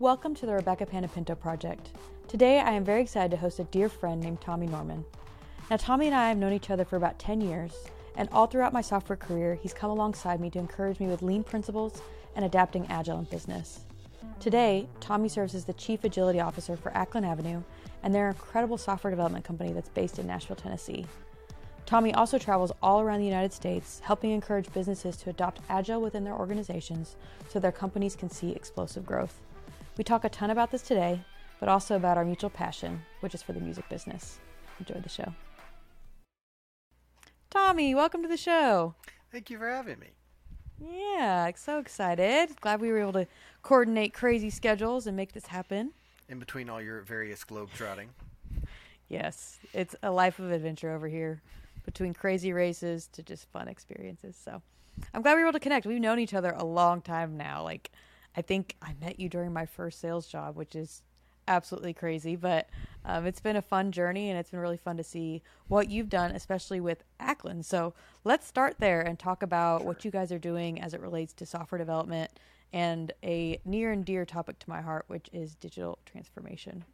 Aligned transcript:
Welcome 0.00 0.34
to 0.36 0.46
the 0.46 0.54
Rebekah 0.54 0.86
Panepinto 0.86 1.38
Project. 1.38 1.90
Today 2.26 2.58
I 2.58 2.70
am 2.70 2.84
very 2.84 3.02
excited 3.02 3.32
to 3.32 3.36
host 3.36 3.58
a 3.58 3.64
dear 3.64 3.90
friend 3.90 4.18
named 4.18 4.40
Tommy 4.40 4.66
Norman. 4.66 5.04
Now, 5.70 5.76
Tommy 5.76 6.06
and 6.06 6.14
I 6.14 6.28
have 6.28 6.38
known 6.38 6.54
each 6.54 6.70
other 6.70 6.86
for 6.86 6.96
about 6.96 7.18
10 7.18 7.42
years, 7.42 7.74
and 8.16 8.26
all 8.32 8.46
throughout 8.46 8.72
my 8.72 8.80
software 8.80 9.18
career, 9.18 9.56
he's 9.56 9.74
come 9.74 9.90
alongside 9.90 10.40
me 10.40 10.48
to 10.52 10.58
encourage 10.58 11.00
me 11.00 11.06
with 11.06 11.20
lean 11.20 11.44
principles 11.44 12.00
and 12.34 12.46
adapting 12.46 12.86
agile 12.88 13.18
in 13.18 13.26
business. 13.26 13.80
Today, 14.38 14.88
Tommy 15.00 15.28
serves 15.28 15.54
as 15.54 15.66
the 15.66 15.74
Chief 15.74 16.02
Agility 16.02 16.40
Officer 16.40 16.78
for 16.78 16.92
Acklen 16.92 17.26
Avenue, 17.26 17.62
and 18.02 18.14
they're 18.14 18.30
an 18.30 18.34
incredible 18.34 18.78
software 18.78 19.10
development 19.10 19.44
company 19.44 19.74
that's 19.74 19.90
based 19.90 20.18
in 20.18 20.26
Nashville, 20.26 20.56
Tennessee. 20.56 21.04
Tommy 21.84 22.14
also 22.14 22.38
travels 22.38 22.72
all 22.82 23.02
around 23.02 23.18
the 23.18 23.26
United 23.26 23.52
States, 23.52 24.00
helping 24.02 24.30
encourage 24.30 24.72
businesses 24.72 25.18
to 25.18 25.28
adopt 25.28 25.60
agile 25.68 26.00
within 26.00 26.24
their 26.24 26.38
organizations 26.38 27.16
so 27.50 27.60
their 27.60 27.70
companies 27.70 28.16
can 28.16 28.30
see 28.30 28.52
explosive 28.52 29.04
growth. 29.04 29.42
We 30.00 30.04
talk 30.04 30.24
a 30.24 30.30
ton 30.30 30.48
about 30.48 30.70
this 30.70 30.80
today, 30.80 31.20
but 31.58 31.68
also 31.68 31.94
about 31.94 32.16
our 32.16 32.24
mutual 32.24 32.48
passion, 32.48 33.02
which 33.20 33.34
is 33.34 33.42
for 33.42 33.52
the 33.52 33.60
music 33.60 33.86
business. 33.90 34.38
Enjoy 34.78 34.98
the 34.98 35.10
show. 35.10 35.34
Tommy, 37.50 37.94
welcome 37.94 38.22
to 38.22 38.28
the 38.28 38.38
show. 38.38 38.94
Thank 39.30 39.50
you 39.50 39.58
for 39.58 39.68
having 39.68 39.98
me. 39.98 40.06
Yeah, 40.80 41.50
so 41.54 41.78
excited. 41.78 42.58
Glad 42.62 42.80
we 42.80 42.90
were 42.90 42.98
able 42.98 43.12
to 43.12 43.26
coordinate 43.60 44.14
crazy 44.14 44.48
schedules 44.48 45.06
and 45.06 45.18
make 45.18 45.32
this 45.32 45.48
happen. 45.48 45.92
In 46.30 46.38
between 46.38 46.70
all 46.70 46.80
your 46.80 47.02
various 47.02 47.44
globe 47.44 47.68
trotting. 47.76 48.08
Yes, 49.10 49.58
it's 49.74 49.94
a 50.02 50.10
life 50.10 50.38
of 50.38 50.50
adventure 50.50 50.94
over 50.94 51.08
here, 51.08 51.42
between 51.84 52.14
crazy 52.14 52.54
races 52.54 53.06
to 53.08 53.22
just 53.22 53.50
fun 53.50 53.68
experiences. 53.68 54.34
So 54.42 54.62
I'm 55.12 55.20
glad 55.20 55.34
we 55.34 55.42
were 55.42 55.48
able 55.48 55.58
to 55.58 55.60
connect. 55.60 55.84
We've 55.84 56.00
known 56.00 56.18
each 56.18 56.32
other 56.32 56.54
a 56.56 56.64
long 56.64 57.02
time 57.02 57.36
now. 57.36 57.62
Like, 57.62 57.90
I 58.36 58.42
think 58.42 58.76
I 58.82 58.94
met 59.00 59.18
you 59.18 59.28
during 59.28 59.52
my 59.52 59.66
first 59.66 60.00
sales 60.00 60.26
job, 60.26 60.56
which 60.56 60.74
is 60.76 61.02
absolutely 61.48 61.92
crazy. 61.92 62.36
But 62.36 62.68
um, 63.04 63.26
it's 63.26 63.40
been 63.40 63.56
a 63.56 63.62
fun 63.62 63.92
journey, 63.92 64.30
and 64.30 64.38
it's 64.38 64.50
been 64.50 64.60
really 64.60 64.76
fun 64.76 64.96
to 64.96 65.04
see 65.04 65.42
what 65.68 65.90
you've 65.90 66.08
done, 66.08 66.30
especially 66.30 66.80
with 66.80 67.02
Acklen. 67.20 67.64
So 67.64 67.94
let's 68.24 68.46
start 68.46 68.76
there 68.78 69.00
and 69.00 69.18
talk 69.18 69.42
about 69.42 69.80
sure. 69.80 69.86
what 69.86 70.04
you 70.04 70.10
guys 70.10 70.32
are 70.32 70.38
doing 70.38 70.80
as 70.80 70.94
it 70.94 71.00
relates 71.00 71.32
to 71.34 71.46
software 71.46 71.78
development 71.78 72.30
and 72.72 73.12
a 73.24 73.58
near 73.64 73.90
and 73.90 74.04
dear 74.04 74.24
topic 74.24 74.58
to 74.60 74.70
my 74.70 74.80
heart, 74.80 75.04
which 75.08 75.28
is 75.32 75.56
digital 75.56 75.98
transformation. 76.06 76.84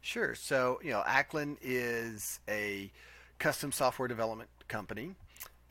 Sure. 0.00 0.34
So, 0.34 0.80
you 0.82 0.90
know, 0.90 1.02
Acklen 1.06 1.58
is 1.60 2.40
a 2.48 2.90
custom 3.38 3.72
software 3.72 4.08
development 4.08 4.48
company. 4.68 5.14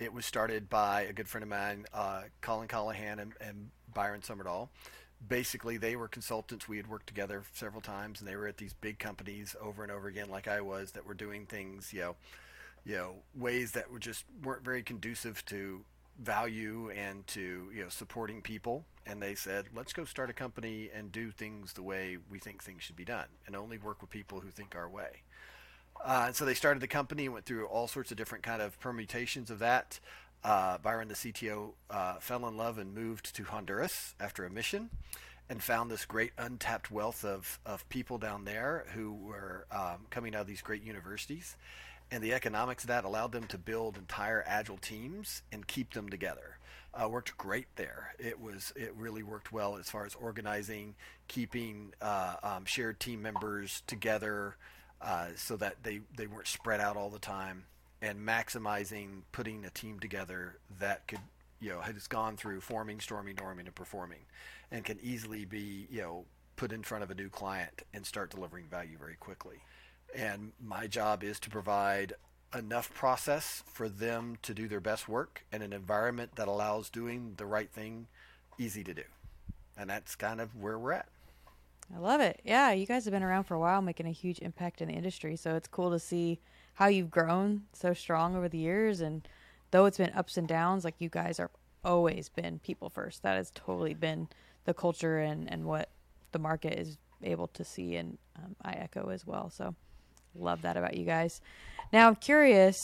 It 0.02 0.12
was 0.12 0.26
started 0.26 0.70
by 0.70 1.04
a 1.04 1.14
good 1.14 1.30
friend 1.30 1.44
of 1.44 1.50
mine, 1.50 1.86
uh, 1.94 2.24
Colin 2.42 2.68
Callahan 2.68 3.20
and, 3.20 3.34
and 3.40 3.70
Byron 3.94 4.22
Summerdahl 4.22 4.68
basically 5.28 5.78
they 5.78 5.96
were 5.96 6.08
consultants. 6.08 6.68
We 6.68 6.78
had 6.78 6.88
worked 6.88 7.08
together 7.08 7.44
several 7.54 7.82
times, 7.82 8.20
and 8.20 8.28
they 8.28 8.36
were 8.36 8.48
at 8.48 8.58
these 8.58 8.74
big 8.74 9.00
companies 9.00 9.56
over 9.62 9.84
and 9.84 9.92
over 9.92 10.08
again, 10.08 10.30
like 10.30 10.48
I 10.48 10.62
was, 10.62 10.92
that 10.92 11.06
were 11.06 11.14
doing 11.14 11.46
things, 11.46 11.94
you 11.94 12.02
know, 12.02 12.16
you 12.84 12.96
know, 12.96 13.14
ways 13.36 13.72
that 13.74 13.92
were 13.92 14.00
just 14.00 14.26
weren't 14.44 14.64
very 14.64 14.82
conducive 14.82 15.46
to 15.46 15.82
value 16.20 16.92
and 16.92 17.26
to 17.26 17.70
you 17.74 17.84
know 17.84 17.90
supporting 17.90 18.42
people. 18.42 18.86
And 19.06 19.22
they 19.22 19.36
said, 19.36 19.66
let's 19.76 19.94
go 19.94 20.06
start 20.06 20.30
a 20.30 20.34
company 20.34 20.90
and 20.94 21.12
do 21.12 21.32
things 21.32 21.74
the 21.74 21.82
way 21.82 22.18
we 22.30 22.38
think 22.38 22.64
things 22.64 22.84
should 22.84 22.96
be 22.96 23.06
done, 23.06 23.28
and 23.46 23.56
only 23.56 23.78
work 23.78 24.02
with 24.02 24.10
people 24.10 24.40
who 24.40 24.50
think 24.50 24.76
our 24.76 24.90
way. 24.90 25.24
Uh, 26.04 26.24
and 26.28 26.36
so 26.36 26.46
they 26.46 26.54
started 26.54 26.80
the 26.82 26.88
company 26.88 27.26
and 27.26 27.34
went 27.34 27.46
through 27.46 27.66
all 27.68 27.88
sorts 27.88 28.12
of 28.12 28.18
different 28.18 28.44
kind 28.44 28.62
of 28.62 28.80
permutations 28.80 29.52
of 29.52 29.60
that. 29.60 30.00
Uh, 30.44 30.78
Byron, 30.80 31.08
the 31.08 31.14
CTO, 31.14 31.74
uh, 31.90 32.16
fell 32.16 32.48
in 32.48 32.58
love 32.58 32.80
and 32.80 32.96
moved 32.96 33.36
to 33.36 33.44
Honduras 33.44 34.16
after 34.20 34.46
a 34.46 34.50
mission 34.50 34.90
and 35.50 35.62
found 35.62 35.92
this 35.92 36.06
great 36.06 36.32
untapped 36.38 36.90
wealth 36.90 37.24
of, 37.24 37.60
of 37.66 37.88
people 37.90 38.18
down 38.18 38.46
there 38.46 38.86
who 38.94 39.14
were 39.14 39.68
um, 39.72 39.98
coming 40.10 40.34
out 40.34 40.42
of 40.42 40.48
these 40.48 40.62
great 40.62 40.84
universities. 40.84 41.56
And 42.10 42.24
the 42.24 42.34
economics 42.34 42.84
of 42.84 42.88
that 42.88 43.04
allowed 43.04 43.32
them 43.32 43.46
to 43.48 43.58
build 43.58 43.98
entire 43.98 44.44
agile 44.48 44.78
teams 44.78 45.44
and 45.52 45.68
keep 45.68 45.94
them 45.94 46.10
together. 46.10 46.58
Uh, 46.94 47.08
worked 47.08 47.38
great 47.38 47.68
there. 47.78 48.16
It 48.20 48.42
was 48.42 48.74
it 48.76 48.94
really 48.98 49.24
worked 49.24 49.54
well 49.54 49.78
as 49.78 49.90
far 49.90 50.06
as 50.06 50.14
organizing, 50.16 50.96
keeping 51.30 51.94
uh, 52.02 52.36
um, 52.44 52.66
shared 52.66 53.00
team 53.00 53.22
members 53.22 53.82
together, 53.88 54.58
uh, 55.04 55.28
so 55.36 55.56
that 55.58 55.76
they 55.84 56.02
they 56.16 56.28
weren't 56.28 56.48
spread 56.48 56.80
out 56.80 56.98
all 56.98 57.10
the 57.10 57.20
time 57.20 57.66
and 58.02 58.20
maximizing 58.20 59.22
putting 59.32 59.66
a 59.66 59.70
team 59.70 60.00
together 60.00 60.58
that 60.80 61.08
could 61.08 61.20
you 61.60 61.70
know 61.70 61.80
has 61.80 62.08
gone 62.08 62.38
through 62.38 62.62
forming 62.62 63.00
storming 63.00 63.36
norming 63.36 63.66
and 63.66 63.76
performing 63.76 64.20
and 64.72 64.86
can 64.86 64.98
easily 65.02 65.46
be 65.46 65.88
you 65.90 66.02
know 66.02 66.26
put 66.56 66.72
in 66.72 66.84
front 66.84 67.04
of 67.04 67.10
a 67.10 67.16
new 67.16 67.30
client 67.30 67.82
and 67.94 68.06
start 68.06 68.30
delivering 68.30 68.66
value 68.66 68.96
very 68.98 69.16
quickly. 69.16 69.58
And 70.14 70.52
my 70.64 70.86
job 70.86 71.24
is 71.24 71.40
to 71.40 71.50
provide 71.50 72.14
enough 72.54 72.94
process 72.94 73.64
for 73.66 73.90
them 73.90 74.38
to 74.44 74.54
do 74.54 74.68
their 74.68 74.80
best 74.80 75.08
work 75.10 75.44
and 75.52 75.64
an 75.64 75.74
environment 75.74 76.36
that 76.36 76.48
allows 76.48 76.92
doing 76.92 77.34
the 77.38 77.48
right 77.48 77.72
thing 77.72 78.08
easy 78.60 78.84
to 78.84 78.94
do. 78.94 79.04
And 79.76 79.90
that's 79.90 80.16
kind 80.16 80.40
of 80.40 80.56
where 80.56 80.78
we're 80.78 80.92
at 80.92 81.08
I 81.94 82.00
love 82.00 82.22
it. 82.22 82.42
Yeah, 82.44 82.72
you 82.72 82.86
guys 82.86 83.06
have 83.06 83.12
been 83.12 83.24
around 83.24 83.44
for 83.44 83.56
a 83.56 83.60
while, 83.60 83.82
making 83.82 84.08
a 84.08 84.12
huge 84.12 84.40
impact 84.40 84.82
in 84.82 84.88
the 84.88 84.94
industry. 84.94 85.36
So 85.36 85.56
it's 85.56 85.68
cool 85.68 85.92
to 85.92 86.00
see 86.00 86.40
how 86.76 86.88
you've 86.88 87.12
grown 87.12 87.64
so 87.74 87.94
strong 87.94 88.36
over 88.36 88.48
the 88.48 88.58
years. 88.58 89.02
And 89.02 89.28
though 89.72 89.86
it's 89.86 89.98
been 89.98 90.12
ups 90.16 90.38
and 90.38 90.48
downs, 90.48 90.84
like 90.84 90.96
you 91.00 91.10
guys 91.10 91.40
are 91.40 91.52
always 91.84 92.30
been 92.30 92.60
people 92.60 92.90
first. 92.90 93.24
That 93.24 93.36
has 93.36 93.52
totally 93.54 93.94
been 93.94 94.30
the 94.66 94.74
culture 94.74 95.20
and, 95.20 95.52
and 95.52 95.66
what 95.66 95.90
the 96.32 96.40
market 96.40 96.80
is 96.80 96.98
able 97.24 97.48
to 97.48 97.64
see. 97.64 97.96
And 97.96 98.18
um, 98.38 98.56
I 98.62 98.74
echo 98.74 99.10
as 99.10 99.28
well. 99.28 99.50
So 99.50 99.76
love 100.36 100.62
that 100.62 100.78
about 100.78 100.96
you 100.96 101.06
guys. 101.06 101.42
Now 101.92 102.08
I'm 102.08 102.16
curious 102.16 102.78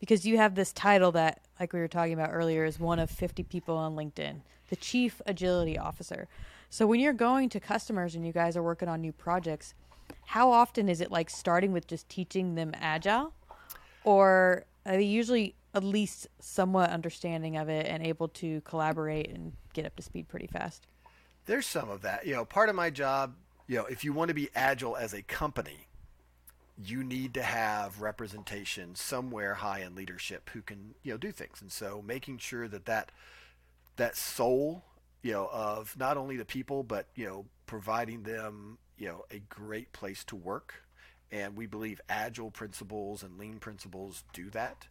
because 0.00 0.24
you 0.24 0.36
have 0.36 0.54
this 0.54 0.72
title 0.72 1.12
that, 1.12 1.40
like 1.58 1.72
we 1.72 1.80
were 1.80 1.88
talking 1.88 2.14
about 2.14 2.30
earlier, 2.32 2.64
is 2.64 2.78
one 2.78 2.98
of 2.98 3.10
50 3.10 3.42
people 3.44 3.76
on 3.76 3.96
LinkedIn, 3.96 4.40
the 4.68 4.76
Chief 4.76 5.20
Agility 5.26 5.78
Officer. 5.78 6.28
So 6.72 6.86
when 6.86 7.00
you're 7.00 7.12
going 7.12 7.48
to 7.50 7.60
customers 7.60 8.14
and 8.14 8.24
you 8.24 8.32
guys 8.32 8.56
are 8.56 8.62
working 8.62 8.88
on 8.88 9.00
new 9.00 9.12
projects, 9.12 9.74
how 10.26 10.52
often 10.52 10.88
is 10.88 11.00
it 11.00 11.10
like 11.10 11.28
starting 11.28 11.72
with 11.72 11.88
just 11.88 12.08
teaching 12.08 12.54
them 12.54 12.72
agile? 12.80 13.32
Or 14.04 14.64
are 14.86 14.96
they 14.96 15.02
usually 15.02 15.56
at 15.74 15.82
least 15.82 16.28
somewhat 16.38 16.90
understanding 16.90 17.56
of 17.56 17.68
it 17.68 17.86
and 17.86 18.06
able 18.06 18.28
to 18.28 18.60
collaborate 18.60 19.30
and 19.30 19.52
get 19.72 19.84
up 19.84 19.96
to 19.96 20.02
speed 20.02 20.28
pretty 20.28 20.46
fast? 20.46 20.86
There's 21.46 21.66
some 21.66 21.90
of 21.90 22.02
that. 22.02 22.24
You 22.24 22.34
know 22.34 22.44
part 22.44 22.68
of 22.68 22.76
my 22.76 22.88
job 22.88 23.34
you 23.66 23.76
know 23.76 23.86
if 23.86 24.04
you 24.04 24.12
want 24.12 24.28
to 24.28 24.34
be 24.34 24.48
agile 24.54 24.96
as 24.96 25.12
a 25.12 25.22
company 25.22 25.88
you 26.82 27.02
need 27.02 27.34
to 27.34 27.42
have 27.42 28.00
representation 28.00 28.94
somewhere 28.94 29.54
high 29.54 29.80
in 29.80 29.94
leadership 29.94 30.50
who 30.50 30.62
can 30.62 30.94
you 31.02 31.12
know 31.12 31.18
do 31.18 31.32
things. 31.32 31.60
And 31.60 31.72
so 31.72 32.00
making 32.06 32.38
sure 32.38 32.68
that 32.68 32.86
that 32.86 33.10
that 33.96 34.16
soul 34.16 34.84
you 35.22 35.32
know, 35.32 35.48
of 35.52 35.96
not 35.98 36.16
only 36.16 36.36
the 36.36 36.44
people, 36.44 36.82
but, 36.82 37.06
you 37.14 37.26
know, 37.26 37.46
providing 37.66 38.22
them, 38.22 38.78
you 38.96 39.06
know, 39.06 39.24
a 39.30 39.38
great 39.38 39.92
place 39.92 40.24
to 40.24 40.36
work. 40.36 40.82
And 41.32 41.56
we 41.56 41.66
believe 41.66 42.00
agile 42.08 42.50
principles 42.50 43.22
and 43.22 43.38
lean 43.38 43.58
principles 43.58 44.24
do 44.32 44.50
that. 44.50 44.86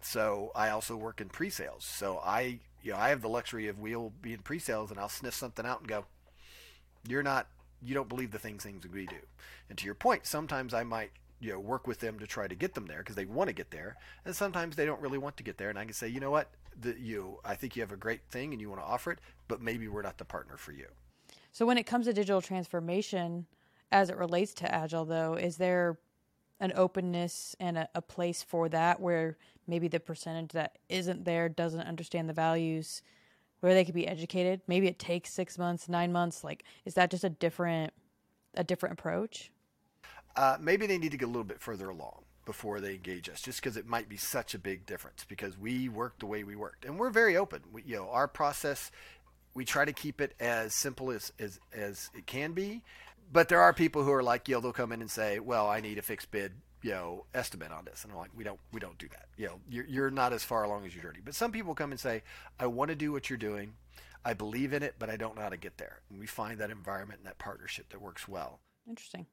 So 0.00 0.50
I 0.54 0.70
also 0.70 0.96
work 0.96 1.20
in 1.20 1.28
pre-sales. 1.28 1.84
So 1.84 2.20
I, 2.24 2.58
you 2.82 2.92
know, 2.92 2.98
I 2.98 3.10
have 3.10 3.22
the 3.22 3.28
luxury 3.28 3.68
of 3.68 3.78
we'll 3.78 4.12
be 4.20 4.32
in 4.32 4.40
pre-sales 4.40 4.90
and 4.90 4.98
I'll 4.98 5.08
sniff 5.08 5.34
something 5.34 5.64
out 5.64 5.80
and 5.80 5.88
go, 5.88 6.06
you're 7.06 7.22
not, 7.22 7.46
you 7.80 7.94
don't 7.94 8.08
believe 8.08 8.32
the 8.32 8.38
things 8.38 8.64
things 8.64 8.84
we 8.88 9.06
do. 9.06 9.16
And 9.68 9.78
to 9.78 9.84
your 9.84 9.94
point, 9.94 10.26
sometimes 10.26 10.74
I 10.74 10.82
might 10.82 11.12
you 11.42 11.52
know 11.52 11.58
work 11.58 11.86
with 11.86 11.98
them 11.98 12.18
to 12.20 12.26
try 12.26 12.46
to 12.46 12.54
get 12.54 12.74
them 12.74 12.86
there 12.86 12.98
because 12.98 13.16
they 13.16 13.24
want 13.24 13.48
to 13.48 13.52
get 13.52 13.70
there 13.72 13.96
and 14.24 14.34
sometimes 14.34 14.76
they 14.76 14.86
don't 14.86 15.00
really 15.00 15.18
want 15.18 15.36
to 15.36 15.42
get 15.42 15.58
there 15.58 15.68
and 15.68 15.78
i 15.78 15.84
can 15.84 15.92
say 15.92 16.06
you 16.06 16.20
know 16.20 16.30
what 16.30 16.48
the, 16.80 16.98
you 16.98 17.38
I 17.44 17.54
think 17.54 17.76
you 17.76 17.82
have 17.82 17.92
a 17.92 17.96
great 17.96 18.24
thing 18.30 18.52
and 18.52 18.60
you 18.60 18.68
want 18.68 18.80
to 18.80 18.86
offer 18.86 19.12
it, 19.12 19.18
but 19.48 19.60
maybe 19.60 19.88
we're 19.88 20.02
not 20.02 20.18
the 20.18 20.24
partner 20.24 20.56
for 20.56 20.72
you. 20.72 20.86
So 21.52 21.66
when 21.66 21.78
it 21.78 21.84
comes 21.84 22.06
to 22.06 22.12
digital 22.12 22.40
transformation, 22.40 23.46
as 23.90 24.08
it 24.08 24.16
relates 24.16 24.54
to 24.54 24.74
agile, 24.74 25.04
though, 25.04 25.34
is 25.34 25.58
there 25.58 25.98
an 26.60 26.72
openness 26.74 27.54
and 27.60 27.76
a, 27.76 27.88
a 27.94 28.00
place 28.00 28.42
for 28.42 28.68
that 28.70 29.00
where 29.00 29.36
maybe 29.66 29.88
the 29.88 30.00
percentage 30.00 30.52
that 30.52 30.78
isn't 30.88 31.24
there 31.24 31.48
doesn't 31.48 31.80
understand 31.80 32.28
the 32.28 32.32
values, 32.32 33.02
where 33.60 33.74
they 33.74 33.84
could 33.84 33.94
be 33.94 34.08
educated? 34.08 34.62
Maybe 34.66 34.86
it 34.86 34.98
takes 34.98 35.32
six 35.32 35.58
months, 35.58 35.88
nine 35.88 36.12
months. 36.12 36.42
Like, 36.42 36.64
is 36.84 36.94
that 36.94 37.10
just 37.10 37.24
a 37.24 37.30
different 37.30 37.92
a 38.54 38.64
different 38.64 38.94
approach? 38.94 39.50
Uh, 40.36 40.56
maybe 40.60 40.86
they 40.86 40.98
need 40.98 41.10
to 41.10 41.16
get 41.16 41.26
a 41.26 41.28
little 41.28 41.44
bit 41.44 41.60
further 41.60 41.88
along 41.88 42.24
before 42.44 42.80
they 42.80 42.94
engage 42.94 43.28
us 43.28 43.40
just 43.40 43.60
because 43.60 43.76
it 43.76 43.86
might 43.86 44.08
be 44.08 44.16
such 44.16 44.54
a 44.54 44.58
big 44.58 44.84
difference 44.86 45.24
because 45.28 45.58
we 45.58 45.88
work 45.88 46.18
the 46.18 46.26
way 46.26 46.44
we 46.44 46.56
worked 46.56 46.84
and 46.84 46.98
we're 46.98 47.10
very 47.10 47.36
open 47.36 47.60
we, 47.72 47.82
you 47.86 47.96
know 47.96 48.08
our 48.10 48.28
process 48.28 48.90
we 49.54 49.64
try 49.64 49.84
to 49.84 49.92
keep 49.92 50.20
it 50.20 50.34
as 50.40 50.74
simple 50.74 51.10
as, 51.10 51.32
as 51.38 51.60
as 51.72 52.10
it 52.16 52.26
can 52.26 52.52
be 52.52 52.82
but 53.32 53.48
there 53.48 53.60
are 53.60 53.72
people 53.72 54.02
who 54.02 54.12
are 54.12 54.22
like 54.22 54.48
you 54.48 54.54
know 54.54 54.60
they'll 54.60 54.72
come 54.72 54.92
in 54.92 55.00
and 55.00 55.10
say 55.10 55.38
well 55.38 55.68
i 55.68 55.80
need 55.80 55.98
a 55.98 56.02
fixed 56.02 56.30
bid 56.30 56.52
you 56.82 56.90
know 56.90 57.24
estimate 57.34 57.70
on 57.70 57.84
this 57.84 58.02
and 58.02 58.12
i'm 58.12 58.18
like 58.18 58.30
we 58.36 58.42
don't 58.42 58.58
we 58.72 58.80
don't 58.80 58.98
do 58.98 59.08
that 59.08 59.26
you 59.36 59.46
know 59.46 59.60
you're, 59.70 59.86
you're 59.86 60.10
not 60.10 60.32
as 60.32 60.42
far 60.42 60.64
along 60.64 60.84
as 60.84 60.94
your 60.94 61.02
journey 61.02 61.20
but 61.24 61.34
some 61.34 61.52
people 61.52 61.74
come 61.74 61.92
and 61.92 62.00
say 62.00 62.22
i 62.58 62.66
want 62.66 62.88
to 62.88 62.96
do 62.96 63.12
what 63.12 63.30
you're 63.30 63.36
doing 63.36 63.72
I 64.24 64.34
believe 64.34 64.72
in 64.72 64.82
it, 64.82 64.94
but 64.98 65.10
I 65.10 65.16
don't 65.16 65.34
know 65.36 65.42
how 65.42 65.48
to 65.48 65.56
get 65.56 65.78
there. 65.78 66.00
And 66.08 66.18
we 66.18 66.26
find 66.26 66.58
that 66.60 66.70
environment 66.70 67.20
and 67.20 67.26
that 67.26 67.38
partnership 67.38 67.88
that 67.90 68.00
works 68.00 68.28
well. 68.28 68.60
Interesting. 68.88 69.26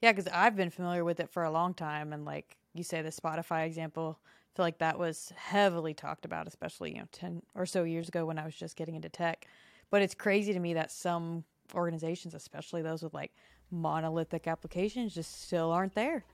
Yeah, 0.00 0.12
because 0.12 0.28
I've 0.32 0.56
been 0.56 0.70
familiar 0.70 1.04
with 1.04 1.20
it 1.20 1.28
for 1.28 1.44
a 1.44 1.50
long 1.50 1.74
time, 1.74 2.12
and 2.12 2.24
like 2.24 2.56
you 2.74 2.82
say, 2.82 3.02
the 3.02 3.10
Spotify 3.10 3.66
example, 3.66 4.18
I 4.22 4.56
feel 4.56 4.64
like 4.64 4.78
that 4.78 4.98
was 4.98 5.32
heavily 5.36 5.94
talked 5.94 6.24
about, 6.24 6.46
especially 6.46 6.92
you 6.92 6.98
know 7.00 7.08
ten 7.12 7.42
or 7.54 7.66
so 7.66 7.84
years 7.84 8.08
ago 8.08 8.24
when 8.24 8.38
I 8.38 8.44
was 8.44 8.54
just 8.54 8.76
getting 8.76 8.94
into 8.94 9.08
tech. 9.08 9.46
But 9.90 10.02
it's 10.02 10.14
crazy 10.14 10.52
to 10.52 10.60
me 10.60 10.74
that 10.74 10.90
some 10.90 11.44
organizations, 11.74 12.34
especially 12.34 12.82
those 12.82 13.02
with 13.02 13.14
like 13.14 13.32
monolithic 13.70 14.46
applications, 14.46 15.14
just 15.14 15.42
still 15.42 15.70
aren't 15.70 15.94
there. 15.94 16.24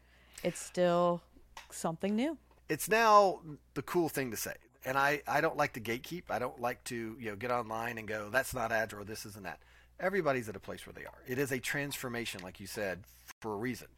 It's 0.42 0.60
still 0.60 1.22
something 1.70 2.14
new. 2.14 2.36
It's 2.68 2.88
now 2.88 3.40
the 3.74 3.82
cool 3.82 4.08
thing 4.08 4.30
to 4.30 4.36
say. 4.36 4.54
And 4.84 4.96
I, 4.96 5.22
I 5.26 5.40
don't 5.40 5.56
like 5.56 5.72
to 5.72 5.80
gatekeep. 5.80 6.24
I 6.30 6.38
don't 6.38 6.60
like 6.60 6.84
to 6.84 7.16
you 7.18 7.30
know 7.30 7.36
get 7.36 7.50
online 7.50 7.98
and 7.98 8.06
go 8.06 8.28
that's 8.30 8.54
not 8.54 8.70
agile 8.70 9.00
or 9.00 9.04
this 9.04 9.26
isn't 9.26 9.44
that. 9.44 9.60
Everybody's 9.98 10.48
at 10.48 10.54
a 10.54 10.60
place 10.60 10.86
where 10.86 10.92
they 10.92 11.06
are. 11.06 11.18
It 11.26 11.38
is 11.38 11.50
a 11.50 11.58
transformation, 11.58 12.42
like 12.42 12.60
you 12.60 12.66
said, 12.66 13.02
for 13.40 13.52
a 13.52 13.56
reason. 13.56 13.88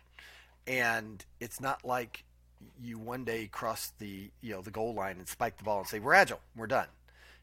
And 0.66 1.24
it's 1.40 1.60
not 1.60 1.84
like 1.84 2.24
you 2.82 2.98
one 2.98 3.24
day 3.24 3.46
cross 3.46 3.92
the 3.98 4.30
you 4.40 4.52
know 4.52 4.60
the 4.60 4.70
goal 4.70 4.92
line 4.94 5.16
and 5.18 5.28
spike 5.28 5.56
the 5.56 5.64
ball 5.64 5.78
and 5.78 5.88
say 5.88 5.98
we're 6.00 6.14
agile, 6.14 6.40
we're 6.56 6.66
done. 6.66 6.88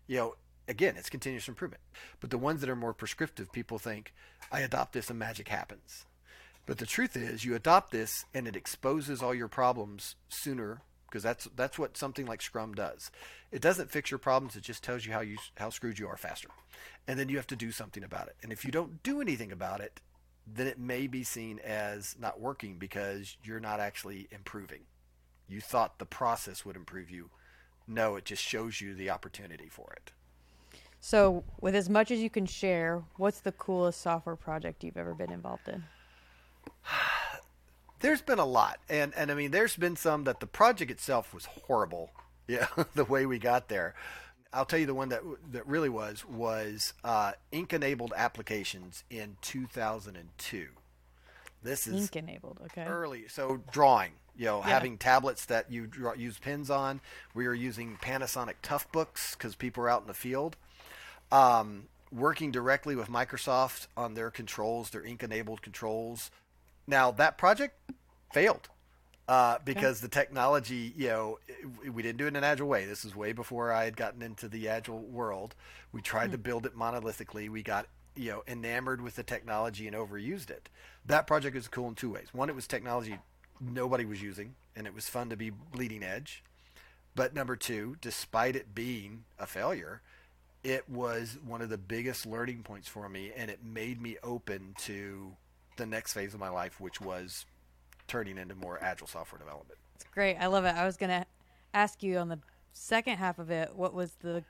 You 0.07 0.17
know, 0.17 0.35
again, 0.67 0.95
it's 0.97 1.09
continuous 1.09 1.47
improvement. 1.47 1.81
But 2.19 2.29
the 2.29 2.37
ones 2.37 2.61
that 2.61 2.69
are 2.69 2.75
more 2.75 2.93
prescriptive, 2.93 3.51
people 3.51 3.79
think 3.79 4.13
I 4.51 4.59
adopt 4.59 4.93
this 4.93 5.09
and 5.09 5.17
magic 5.17 5.47
happens. 5.47 6.05
But 6.65 6.79
the 6.79 6.85
truth 6.85 7.15
is, 7.15 7.45
you 7.45 7.55
adopt 7.55 7.91
this 7.91 8.25
and 8.33 8.47
it 8.47 8.55
exposes 8.55 9.21
all 9.21 9.33
your 9.33 9.47
problems 9.47 10.15
sooner 10.29 10.81
because 11.07 11.23
that's 11.23 11.47
that's 11.55 11.79
what 11.79 11.97
something 11.97 12.25
like 12.25 12.41
Scrum 12.41 12.73
does. 12.73 13.09
It 13.51 13.61
doesn't 13.61 13.91
fix 13.91 14.11
your 14.11 14.17
problems; 14.17 14.55
it 14.55 14.63
just 14.63 14.83
tells 14.83 15.05
you 15.05 15.13
how 15.13 15.21
you 15.21 15.37
how 15.57 15.69
screwed 15.69 15.97
you 15.97 16.07
are 16.07 16.17
faster, 16.17 16.49
and 17.07 17.17
then 17.17 17.29
you 17.29 17.37
have 17.37 17.47
to 17.47 17.55
do 17.55 17.71
something 17.71 18.03
about 18.03 18.27
it. 18.27 18.35
And 18.43 18.51
if 18.51 18.65
you 18.65 18.71
don't 18.71 19.01
do 19.01 19.21
anything 19.21 19.51
about 19.51 19.79
it, 19.79 20.01
then 20.47 20.67
it 20.67 20.79
may 20.79 21.07
be 21.07 21.23
seen 21.23 21.59
as 21.59 22.15
not 22.19 22.39
working 22.39 22.77
because 22.77 23.37
you're 23.43 23.59
not 23.59 23.79
actually 23.79 24.27
improving. 24.31 24.81
You 25.47 25.61
thought 25.61 25.99
the 25.99 26.05
process 26.05 26.65
would 26.65 26.75
improve 26.75 27.09
you. 27.09 27.29
No, 27.87 28.15
it 28.15 28.25
just 28.25 28.43
shows 28.43 28.81
you 28.81 28.95
the 28.95 29.09
opportunity 29.09 29.69
for 29.69 29.93
it. 29.95 30.11
So, 30.99 31.43
with 31.61 31.75
as 31.75 31.87
much 31.87 32.09
as 32.09 32.19
you 32.19 32.31
can 32.31 32.47
share, 32.47 33.03
what's 33.17 33.39
the 33.39 33.51
coolest 33.51 34.01
software 34.01 34.35
project 34.35 34.83
you've 34.83 34.97
ever 34.97 35.13
been 35.13 35.31
involved 35.31 35.67
in? 35.67 35.83
There's 37.99 38.21
been 38.21 38.39
a 38.39 38.45
lot, 38.45 38.79
and 38.89 39.13
and 39.15 39.31
I 39.31 39.35
mean, 39.35 39.51
there's 39.51 39.75
been 39.75 39.95
some 39.95 40.25
that 40.25 40.39
the 40.39 40.45
project 40.45 40.91
itself 40.91 41.33
was 41.33 41.45
horrible. 41.45 42.11
Yeah, 42.47 42.67
the 42.93 43.05
way 43.05 43.25
we 43.25 43.39
got 43.39 43.69
there. 43.69 43.95
I'll 44.53 44.65
tell 44.65 44.79
you 44.79 44.85
the 44.85 44.93
one 44.93 45.09
that 45.09 45.21
that 45.51 45.67
really 45.67 45.89
was 45.89 46.25
was 46.25 46.93
uh, 47.03 47.33
ink 47.51 47.73
enabled 47.73 48.13
applications 48.15 49.03
in 49.09 49.37
2002. 49.41 50.67
This 51.63 51.87
is 51.87 52.03
ink 52.03 52.15
enabled, 52.15 52.59
okay. 52.65 52.85
Early, 52.85 53.27
so 53.27 53.61
drawing, 53.71 54.11
you 54.37 54.45
know, 54.45 54.59
yeah. 54.59 54.69
having 54.69 54.97
tablets 54.97 55.45
that 55.45 55.71
you 55.71 55.87
draw, 55.87 56.13
use 56.13 56.37
pens 56.37 56.69
on. 56.69 57.01
We 57.33 57.47
were 57.47 57.55
using 57.55 57.97
Panasonic 58.01 58.55
Toughbooks 58.61 59.33
because 59.33 59.55
people 59.55 59.81
were 59.81 59.89
out 59.89 60.01
in 60.01 60.07
the 60.07 60.13
field. 60.13 60.55
Um, 61.31 61.87
working 62.11 62.51
directly 62.51 62.95
with 62.95 63.09
Microsoft 63.09 63.87
on 63.97 64.13
their 64.13 64.29
controls, 64.29 64.91
their 64.91 65.03
ink 65.03 65.23
enabled 65.23 65.61
controls. 65.61 66.29
Now 66.87 67.11
that 67.11 67.37
project 67.37 67.75
failed 68.31 68.69
uh, 69.27 69.57
because 69.63 69.97
okay. 69.97 70.07
the 70.07 70.09
technology, 70.09 70.93
you 70.95 71.07
know, 71.07 71.39
we 71.91 72.03
didn't 72.03 72.17
do 72.17 72.25
it 72.25 72.29
in 72.29 72.35
an 72.35 72.43
agile 72.43 72.67
way. 72.67 72.85
This 72.85 73.05
is 73.05 73.15
way 73.15 73.33
before 73.33 73.71
I 73.71 73.85
had 73.85 73.97
gotten 73.97 74.21
into 74.21 74.47
the 74.47 74.69
agile 74.69 75.01
world. 75.01 75.55
We 75.91 76.01
tried 76.01 76.25
mm-hmm. 76.25 76.31
to 76.33 76.37
build 76.37 76.65
it 76.65 76.77
monolithically. 76.77 77.49
We 77.49 77.63
got 77.63 77.87
you 78.15 78.31
know 78.31 78.43
enamored 78.47 79.01
with 79.01 79.15
the 79.15 79.23
technology 79.23 79.87
and 79.87 79.95
overused 79.95 80.49
it. 80.49 80.69
That 81.05 81.27
project 81.27 81.55
was 81.55 81.67
cool 81.67 81.87
in 81.89 81.95
two 81.95 82.11
ways. 82.11 82.27
One, 82.33 82.49
it 82.49 82.55
was 82.55 82.67
technology 82.67 83.19
nobody 83.59 84.05
was 84.05 84.21
using, 84.21 84.55
and 84.75 84.87
it 84.87 84.93
was 84.93 85.09
fun 85.09 85.29
to 85.29 85.37
be 85.37 85.49
bleeding 85.49 86.03
edge. 86.03 86.43
But 87.15 87.33
number 87.33 87.55
two, 87.55 87.95
despite 88.01 88.55
it 88.55 88.75
being 88.75 89.23
a 89.39 89.47
failure, 89.47 90.01
it 90.63 90.89
was 90.89 91.37
one 91.45 91.61
of 91.61 91.69
the 91.69 91.77
biggest 91.77 92.25
learning 92.25 92.63
points 92.63 92.87
for 92.87 93.07
me, 93.07 93.31
and 93.35 93.49
it 93.49 93.63
made 93.63 94.01
me 94.01 94.17
open 94.23 94.75
to 94.79 95.35
the 95.77 95.85
next 95.85 96.13
phase 96.13 96.33
of 96.33 96.39
my 96.39 96.49
life, 96.49 96.81
which 96.81 96.99
was 96.99 97.45
turning 98.07 98.37
into 98.37 98.55
more 98.55 98.81
agile 98.81 99.07
software 99.07 99.39
development. 99.39 99.79
It's 99.95 100.05
great. 100.05 100.35
I 100.37 100.47
love 100.47 100.65
it. 100.65 100.75
I 100.75 100.85
was 100.85 100.97
going 100.97 101.09
to 101.09 101.25
ask 101.73 102.03
you 102.03 102.17
on 102.17 102.29
the 102.29 102.39
second 102.73 103.17
half 103.17 103.39
of 103.39 103.49
it, 103.51 103.75
what 103.75 103.93
was 103.93 104.15
the 104.21 104.43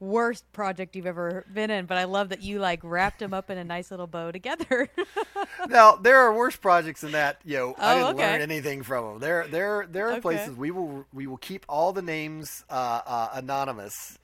worst 0.00 0.50
project 0.52 0.96
you've 0.96 1.06
ever 1.06 1.44
been 1.52 1.70
in, 1.70 1.86
but 1.86 1.98
I 1.98 2.04
love 2.04 2.30
that 2.30 2.42
you 2.42 2.58
like 2.58 2.80
wrapped 2.82 3.20
them 3.20 3.34
up 3.34 3.50
in 3.50 3.58
a 3.58 3.64
nice 3.64 3.90
little 3.90 4.06
bow 4.06 4.32
together. 4.32 4.88
now 5.68 5.96
there 5.96 6.16
are 6.16 6.34
worse 6.34 6.56
projects 6.56 7.02
than 7.02 7.12
that. 7.12 7.40
You 7.44 7.56
know, 7.56 7.74
oh, 7.78 7.86
I 7.86 7.94
didn't 7.94 8.14
okay. 8.16 8.32
learn 8.32 8.40
anything 8.40 8.82
from 8.82 9.04
them. 9.04 9.18
There, 9.20 9.46
there, 9.48 9.86
there 9.90 10.08
are 10.08 10.12
okay. 10.12 10.20
places 10.20 10.56
we 10.56 10.70
will 10.70 11.04
we 11.12 11.26
will 11.26 11.36
keep 11.36 11.66
all 11.68 11.92
the 11.92 12.02
names 12.02 12.64
uh, 12.70 13.00
uh, 13.06 13.28
anonymous. 13.34 14.18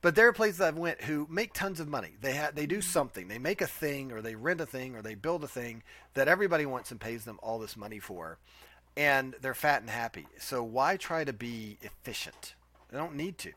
But 0.00 0.14
there 0.14 0.28
are 0.28 0.32
places 0.32 0.60
I've 0.60 0.78
went 0.78 1.02
who 1.02 1.26
make 1.28 1.52
tons 1.52 1.80
of 1.80 1.88
money. 1.88 2.14
They 2.20 2.36
ha- 2.36 2.50
they 2.54 2.66
do 2.66 2.78
mm-hmm. 2.78 2.90
something. 2.90 3.28
They 3.28 3.38
make 3.38 3.60
a 3.60 3.66
thing, 3.66 4.10
or 4.12 4.22
they 4.22 4.34
rent 4.34 4.60
a 4.60 4.66
thing, 4.66 4.96
or 4.96 5.02
they 5.02 5.14
build 5.14 5.44
a 5.44 5.48
thing 5.48 5.82
that 6.14 6.28
everybody 6.28 6.64
wants 6.64 6.90
and 6.90 7.00
pays 7.00 7.24
them 7.24 7.38
all 7.42 7.58
this 7.58 7.76
money 7.76 7.98
for, 7.98 8.38
and 8.96 9.34
they're 9.42 9.54
fat 9.54 9.82
and 9.82 9.90
happy. 9.90 10.26
So 10.38 10.62
why 10.62 10.96
try 10.96 11.24
to 11.24 11.32
be 11.32 11.78
efficient? 11.82 12.54
They 12.90 12.96
don't 12.96 13.16
need 13.16 13.36
to. 13.38 13.52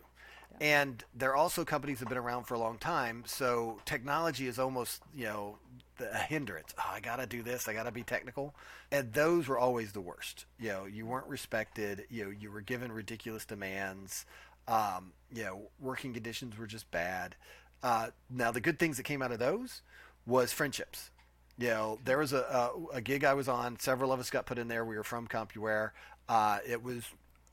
And 0.62 1.04
they're 1.16 1.36
also 1.36 1.66
companies 1.66 2.00
that 2.00 2.06
have 2.06 2.10
been 2.10 2.18
around 2.18 2.44
for 2.44 2.54
a 2.54 2.60
long 2.60 2.78
time, 2.78 3.24
so 3.26 3.80
technology 3.86 4.48
is 4.48 4.60
almost, 4.60 5.02
you 5.14 5.26
know, 5.26 5.58
a 6.00 6.18
hindrance. 6.18 6.74
Oh, 6.78 6.92
I 6.94 7.00
got 7.00 7.18
to 7.18 7.26
do 7.26 7.44
this. 7.44 7.68
I 7.68 7.74
got 7.74 7.84
to 7.84 7.92
be 7.92 8.04
technical. 8.04 8.56
And 8.92 9.14
those 9.14 9.48
were 9.48 9.58
always 9.58 9.92
the 9.92 10.02
worst. 10.02 10.46
You 10.60 10.70
know, 10.70 10.86
you 10.86 11.06
weren't 11.06 11.28
respected. 11.28 12.06
You 12.10 12.26
know, 12.26 12.32
you 12.32 12.52
were 12.52 12.62
given 12.62 12.92
ridiculous 12.92 13.46
demands. 13.46 14.26
Um, 14.68 15.14
you 15.34 15.44
know, 15.44 15.70
working 15.80 16.14
conditions 16.14 16.58
were 16.58 16.68
just 16.68 16.90
bad. 16.92 17.36
Uh, 17.82 18.08
now, 18.30 18.52
the 18.52 18.62
good 18.62 18.80
things 18.80 18.98
that 18.98 19.04
came 19.04 19.22
out 19.22 19.32
of 19.32 19.40
those 19.40 19.82
was 20.26 20.54
friendships. 20.54 21.12
You 21.58 21.68
know, 21.68 22.00
there 22.04 22.18
was 22.18 22.34
a, 22.34 22.38
a, 22.38 22.98
a, 22.98 23.02
gig 23.02 23.24
I 23.24 23.34
was 23.34 23.48
on. 23.48 23.80
Several 23.80 24.12
of 24.12 24.20
us 24.20 24.30
got 24.30 24.46
put 24.46 24.58
in 24.58 24.68
there. 24.70 24.86
We 24.86 24.96
were 24.96 25.04
from 25.04 25.28
CompuWare. 25.28 25.92
Uh, 26.28 26.60
it 26.68 26.82
was 26.82 27.04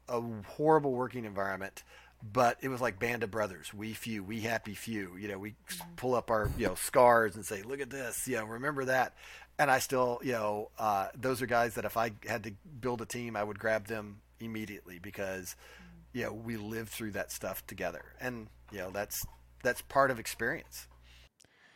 a 0.09 0.21
horrible 0.47 0.93
working 0.93 1.25
environment 1.25 1.83
but 2.23 2.59
it 2.61 2.69
was 2.69 2.81
like 2.81 2.99
band 2.99 3.23
of 3.23 3.31
brothers 3.31 3.73
we 3.73 3.93
few 3.93 4.23
we 4.23 4.41
happy 4.41 4.75
few. 4.75 5.17
You 5.17 5.29
know 5.29 5.39
we 5.39 5.55
pull 5.97 6.15
up 6.15 6.31
our 6.31 6.51
you 6.59 6.67
know 6.67 6.75
scars 6.75 7.37
and 7.37 7.45
say 7.45 7.63
look 7.63 7.81
at 7.81 7.91
this 7.91 8.27
you 8.27 8.37
know 8.37 8.45
remember 8.45 8.85
that. 8.87 9.15
And 9.59 9.71
i 9.71 9.79
still 9.79 10.21
you 10.23 10.33
know 10.33 10.71
uh, 10.79 11.09
those 11.15 11.43
are 11.43 11.47
guys 11.47 11.75
that 11.75 11.85
if 11.85 11.97
i 11.97 12.13
had 12.27 12.45
to 12.45 12.53
build 12.81 13.03
a 13.03 13.07
team 13.07 13.37
i 13.37 13.45
would 13.45 13.59
grab 13.59 13.87
them 13.87 14.23
immediately 14.41 14.99
because 14.99 15.55
you 16.13 16.25
know 16.25 16.33
we 16.33 16.57
lived 16.57 16.89
through 16.89 17.13
that 17.13 17.31
stuff 17.33 17.67
together. 17.67 18.05
And 18.21 18.49
you 18.73 18.79
know 18.79 18.91
that's 18.91 19.25
that's 19.63 19.83
part 19.83 20.11
of 20.11 20.19
experience. 20.19 20.89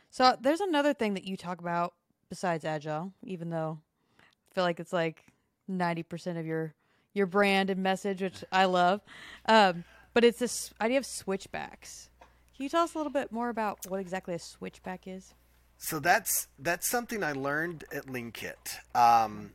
So 0.09 0.35
there's 0.39 0.61
another 0.61 0.93
thing 0.93 1.13
that 1.15 1.25
you 1.25 1.37
talk 1.37 1.59
about 1.59 1.93
besides 2.29 2.65
agile 2.65 3.13
even 3.23 3.49
though 3.49 3.77
i 4.19 4.53
feel 4.55 4.63
like 4.63 4.79
it's 4.79 4.91
like 4.91 5.25
90% 5.69 6.39
of 6.39 6.45
your 6.45 6.73
your 7.13 7.27
brand 7.27 7.69
and 7.69 7.81
message 7.81 8.21
which 8.21 8.43
i 8.51 8.65
love. 8.65 9.01
Um, 9.47 9.83
but 10.15 10.23
it's 10.23 10.39
this 10.39 10.73
idea 10.81 10.97
of 10.97 11.05
switchbacks. 11.05 12.09
Can 12.55 12.63
you 12.63 12.69
tell 12.69 12.83
us 12.83 12.95
a 12.95 12.97
little 12.97 13.11
bit 13.11 13.33
more 13.33 13.49
about 13.49 13.79
what 13.89 13.99
exactly 13.99 14.33
a 14.33 14.39
switchback 14.39 15.07
is? 15.07 15.35
So 15.77 15.99
that's 15.99 16.47
that's 16.57 16.87
something 16.87 17.21
I 17.21 17.33
learned 17.33 17.83
at 17.93 18.05
LeanKit. 18.05 18.95
Um, 18.95 19.51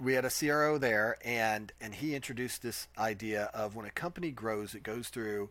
we 0.00 0.14
had 0.14 0.24
a 0.24 0.30
CRO 0.30 0.78
there, 0.78 1.16
and 1.24 1.72
and 1.80 1.94
he 1.94 2.16
introduced 2.16 2.60
this 2.60 2.88
idea 2.98 3.44
of 3.54 3.76
when 3.76 3.86
a 3.86 3.90
company 3.90 4.32
grows, 4.32 4.74
it 4.74 4.82
goes 4.82 5.08
through 5.08 5.48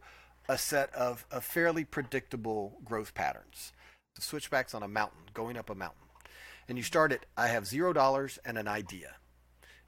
a 0.49 0.57
set 0.57 0.93
of, 0.93 1.25
of 1.31 1.45
fairly 1.45 1.85
predictable 1.85 2.79
growth 2.83 3.13
patterns. 3.13 3.71
The 4.15 4.21
switchbacks 4.21 4.73
on 4.73 4.83
a 4.83 4.87
mountain, 4.89 5.21
going 5.33 5.55
up 5.55 5.69
a 5.69 5.75
mountain, 5.75 6.07
and 6.67 6.77
you 6.77 6.83
start 6.83 7.13
at 7.13 7.25
I 7.37 7.47
have 7.47 7.65
zero 7.65 7.93
dollars 7.93 8.39
and 8.43 8.57
an 8.57 8.67
idea, 8.67 9.15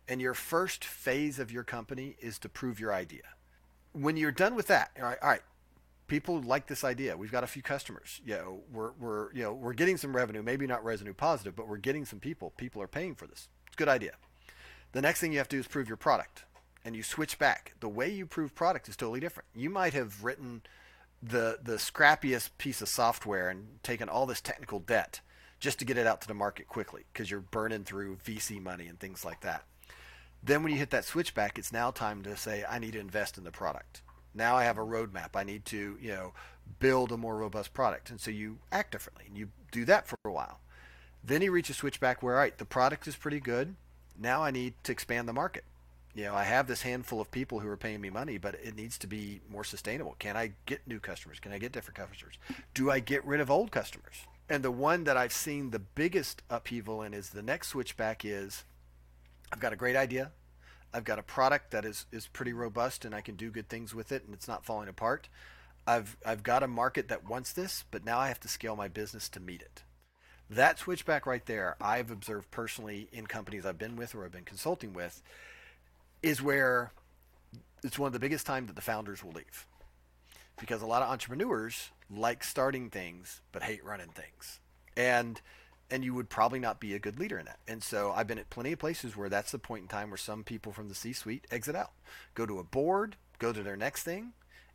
and 0.08 0.22
your 0.22 0.34
first 0.34 0.86
phase 0.86 1.40
of 1.40 1.51
your 1.51 1.66
company 1.66 2.16
is 2.22 2.40
to 2.40 2.48
prove 2.48 2.80
your 2.80 2.94
idea 2.94 3.24
when 3.94 4.18
you're 4.18 4.32
done 4.32 4.56
with 4.56 4.68
that, 4.68 4.92
all 4.98 5.06
right, 5.06 5.18
all 5.22 5.30
right, 5.30 5.42
people 6.08 6.42
like 6.42 6.68
this 6.68 6.84
idea. 6.84 7.16
We've 7.16 7.32
got 7.32 7.44
a 7.44 7.48
few 7.48 7.62
customers. 7.62 8.22
You 8.26 8.36
know, 8.36 8.60
we're 8.72 8.92
we're 9.00 9.34
you 9.34 9.44
know 9.44 9.54
we're 9.54 9.74
getting 9.74 9.98
some 9.98 10.16
revenue, 10.16 10.44
maybe 10.44 10.68
not 10.68 10.84
revenue 10.84 11.14
positive, 11.14 11.56
but 11.56 11.68
we're 11.68 11.78
getting 11.78 12.06
some 12.06 12.20
people. 12.20 12.52
People 12.58 12.82
are 12.82 12.88
paying 12.88 13.16
for 13.16 13.28
this. 13.28 13.48
It's 13.68 13.76
a 13.76 13.78
good 13.78 13.90
idea. 13.90 14.14
The 14.92 15.02
next 15.02 15.22
thing 15.22 15.32
you 15.32 15.38
have 15.38 15.48
to 15.50 15.56
do 15.56 15.60
is 15.62 15.68
prove 15.68 15.88
your 15.88 15.98
product, 15.98 16.44
and 16.84 16.96
you 16.96 17.04
switch 17.04 17.40
back. 17.40 17.76
The 17.80 17.90
way 17.90 18.10
you 18.10 18.26
prove 18.26 18.54
product 18.54 18.90
is 18.90 18.98
totally 18.98 19.20
different. 19.20 19.48
You 19.56 19.70
might 19.70 19.94
have 19.94 20.24
written 20.24 20.64
the 21.24 21.60
the 21.64 21.76
scrappiest 21.76 22.50
piece 22.58 22.82
of 22.82 22.90
software 22.90 23.50
and 23.50 23.82
taken 23.84 24.10
all 24.10 24.26
this 24.26 24.42
technical 24.42 24.80
debt 24.80 25.22
just 25.60 25.80
to 25.80 25.86
get 25.86 25.98
it 25.98 26.08
out 26.08 26.20
to 26.22 26.28
the 26.28 26.34
market 26.34 26.68
quickly 26.68 27.04
because 27.14 27.30
you're 27.30 27.40
burning 27.40 27.84
through 27.84 28.18
VC 28.18 28.62
money 28.62 28.88
and 28.88 29.00
things 29.00 29.24
like 29.24 29.42
that. 29.42 29.64
Then 30.44 30.64
when 30.64 30.72
you 30.72 30.80
hit 30.80 30.90
that 30.90 31.06
switchback, 31.06 31.58
it's 31.58 31.72
now 31.72 31.92
time 31.92 32.24
to 32.24 32.36
say, 32.36 32.66
I 32.68 32.80
need 32.80 32.94
to 32.94 33.00
invest 33.00 33.38
in 33.38 33.44
the 33.44 33.52
product. 33.52 34.02
Now 34.34 34.56
I 34.56 34.64
have 34.64 34.78
a 34.78 34.86
roadmap. 34.86 35.36
I 35.36 35.44
need 35.44 35.66
to, 35.66 35.98
you 36.02 36.12
know, 36.12 36.34
build 36.80 37.12
a 37.12 37.18
more 37.18 37.38
robust 37.38 37.74
product. 37.74 38.10
And 38.10 38.20
so 38.20 38.32
you 38.32 38.58
act 38.72 38.92
differently 38.92 39.26
and 39.28 39.38
you 39.38 39.50
do 39.72 39.86
that 39.86 40.08
for 40.08 40.18
a 40.26 40.32
while. 40.32 40.60
Then 41.24 41.42
you 41.42 41.52
reach 41.52 41.70
a 41.70 41.74
switch 41.74 42.00
back 42.00 42.24
where, 42.24 42.36
all 42.36 42.40
right, 42.40 42.58
the 42.58 42.66
product 42.66 43.08
is 43.08 43.16
pretty 43.16 43.40
good. 43.40 43.76
Now 44.20 44.44
I 44.44 44.52
need 44.52 44.74
to 44.84 44.92
expand 44.92 45.28
the 45.28 45.34
market. 45.34 45.64
You 46.14 46.26
know, 46.26 46.36
I 46.36 46.44
have 46.44 46.68
this 46.68 46.82
handful 46.82 47.22
of 47.22 47.32
people 47.32 47.60
who 47.60 47.70
are 47.70 47.78
paying 47.78 48.02
me 48.02 48.10
money, 48.10 48.38
but 48.38 48.56
it 48.56 48.76
needs 48.76 48.98
to 49.00 49.08
be 49.08 49.40
more 49.50 49.64
sustainable. 49.64 50.16
Can 50.20 50.36
I 50.36 50.52
get 50.66 50.86
new 50.86 51.00
customers? 51.00 51.40
Can 51.40 51.54
I 51.54 51.58
get 51.58 51.72
different 51.72 51.98
customers? 51.98 52.36
Do 52.74 52.92
I 52.92 53.00
get 53.00 53.24
rid 53.26 53.40
of 53.40 53.50
old 53.50 53.72
customers? 53.72 54.26
And 54.50 54.64
the 54.64 54.72
one 54.72 55.06
that 55.06 55.16
I've 55.16 55.32
seen 55.32 55.70
the 55.70 55.80
biggest 55.80 56.42
upheaval 56.50 57.02
in 57.02 57.14
is 57.14 57.30
the 57.30 57.42
next 57.42 57.70
switchback 57.70 58.26
is 58.26 58.66
I've 59.51 59.60
got 59.60 59.74
a 59.74 59.77
great 59.77 59.96
idea. 59.96 60.31
I've 60.93 61.03
got 61.03 61.20
a 61.20 61.24
product 61.24 61.72
that 61.72 61.86
is, 61.86 62.05
is 62.12 62.27
pretty 62.27 62.53
robust 62.53 63.05
and 63.05 63.15
I 63.15 63.22
can 63.22 63.36
do 63.36 63.50
good 63.50 63.70
things 63.70 63.96
with 63.96 64.12
it 64.12 64.25
and 64.25 64.34
it's 64.34 64.48
not 64.48 64.65
falling 64.65 64.89
apart. 64.89 65.29
I've, 65.88 66.17
I've 66.25 66.43
got 66.43 66.63
a 66.63 66.67
market 66.67 67.08
that 67.08 67.27
wants 67.27 67.53
this, 67.53 67.86
but 67.91 68.05
now 68.05 68.20
I 68.20 68.27
have 68.27 68.39
to 68.41 68.48
scale 68.48 68.75
my 68.75 68.88
business 68.88 69.29
to 69.29 69.39
meet 69.39 69.62
it. 69.62 69.84
That 70.50 70.79
switchback 70.79 71.25
right 71.25 71.46
there, 71.46 71.77
I've 71.81 72.12
observed 72.12 72.51
personally 72.51 73.08
in 73.13 73.25
companies 73.25 73.65
I've 73.65 73.77
been 73.77 73.96
with 73.96 74.13
or 74.13 74.25
I've 74.25 74.34
been 74.34 74.43
consulting 74.43 74.93
with, 74.93 75.22
is 76.22 76.41
where 76.41 76.91
it's 77.84 77.98
one 77.98 78.08
of 78.08 78.13
the 78.13 78.20
biggest 78.20 78.46
times 78.46 78.67
that 78.67 78.75
the 78.75 78.81
founders 78.81 79.24
will 79.24 79.31
leave. 79.31 79.65
Because 80.60 80.81
a 80.81 80.86
lot 80.86 81.01
of 81.01 81.10
entrepreneurs 81.10 81.89
like 82.13 82.43
starting 82.43 82.89
things 82.89 83.41
but 83.51 83.63
hate 83.63 83.84
running 83.84 84.10
things. 84.10 84.60
And 84.98 85.39
and 85.92 86.04
you 86.04 86.14
would 86.14 86.30
probably 86.30 86.60
not 86.60 86.80
be 86.80 86.94
a 86.94 87.00
good 87.00 87.20
leader 87.20 87.38
in 87.38 87.46
that. 87.46 87.60
And 87.68 87.84
so 87.84 88.14
I've 88.16 88.28
been 88.28 88.40
at 88.40 88.50
plenty 88.50 88.72
of 88.72 88.80
places 88.80 89.16
where 89.16 89.30
that's 89.30 89.52
the 89.52 89.60
point 89.60 89.84
in 89.84 89.88
time 89.90 90.10
where 90.10 90.18
some 90.18 90.44
people 90.44 90.72
from 90.72 90.88
the 90.88 90.96
C-suite 90.96 91.46
exit 91.52 91.76
out, 91.76 91.92
go 92.34 92.46
to 92.46 92.60
a 92.60 92.64
board, 92.64 93.18
go 93.38 93.52
to 93.52 93.62
their 93.62 93.76
next 93.76 94.04
thing, 94.04 94.32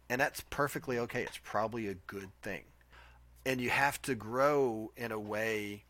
and 0.09 0.21
that's 0.21 0.43
perfectly 0.51 0.99
okay. 0.99 1.23
It's 1.23 1.41
probably 1.43 1.89
a 1.89 1.95
good 1.95 2.29
thing. 2.43 2.65
And 3.47 3.61
you 3.61 3.71
have 3.71 4.01
to 4.03 4.15
grow 4.15 4.93
in 4.97 5.11
a 5.11 5.19
way 5.19 5.85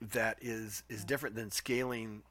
that 0.00 0.36
is 0.42 0.82
is 0.88 1.04
different 1.04 1.34
than 1.34 1.50
scaling 1.50 2.22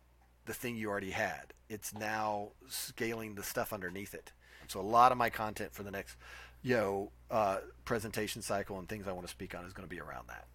the 0.45 0.53
thing 0.53 0.75
you 0.75 0.89
already 0.89 1.11
had. 1.11 1.53
It's 1.69 1.93
now 1.93 2.49
scaling 2.67 3.35
the 3.35 3.43
stuff 3.43 3.73
underneath 3.73 4.13
it. 4.13 4.31
So 4.67 4.79
a 4.79 4.81
lot 4.81 5.11
of 5.11 5.17
my 5.17 5.29
content 5.29 5.73
for 5.73 5.81
the 5.81 5.91
next, 5.91 6.17
you 6.61 6.75
know, 6.75 7.11
uh, 7.31 7.57
presentation 7.85 8.41
cycle 8.41 8.77
and 8.77 8.87
things 8.87 9.07
I 9.07 9.13
want 9.13 9.25
to 9.25 9.31
speak 9.31 9.55
on 9.55 9.65
is 9.65 9.73
going 9.73 9.87
to 9.87 9.93
be 9.93 10.01
around 10.01 10.27
that. 10.27 10.45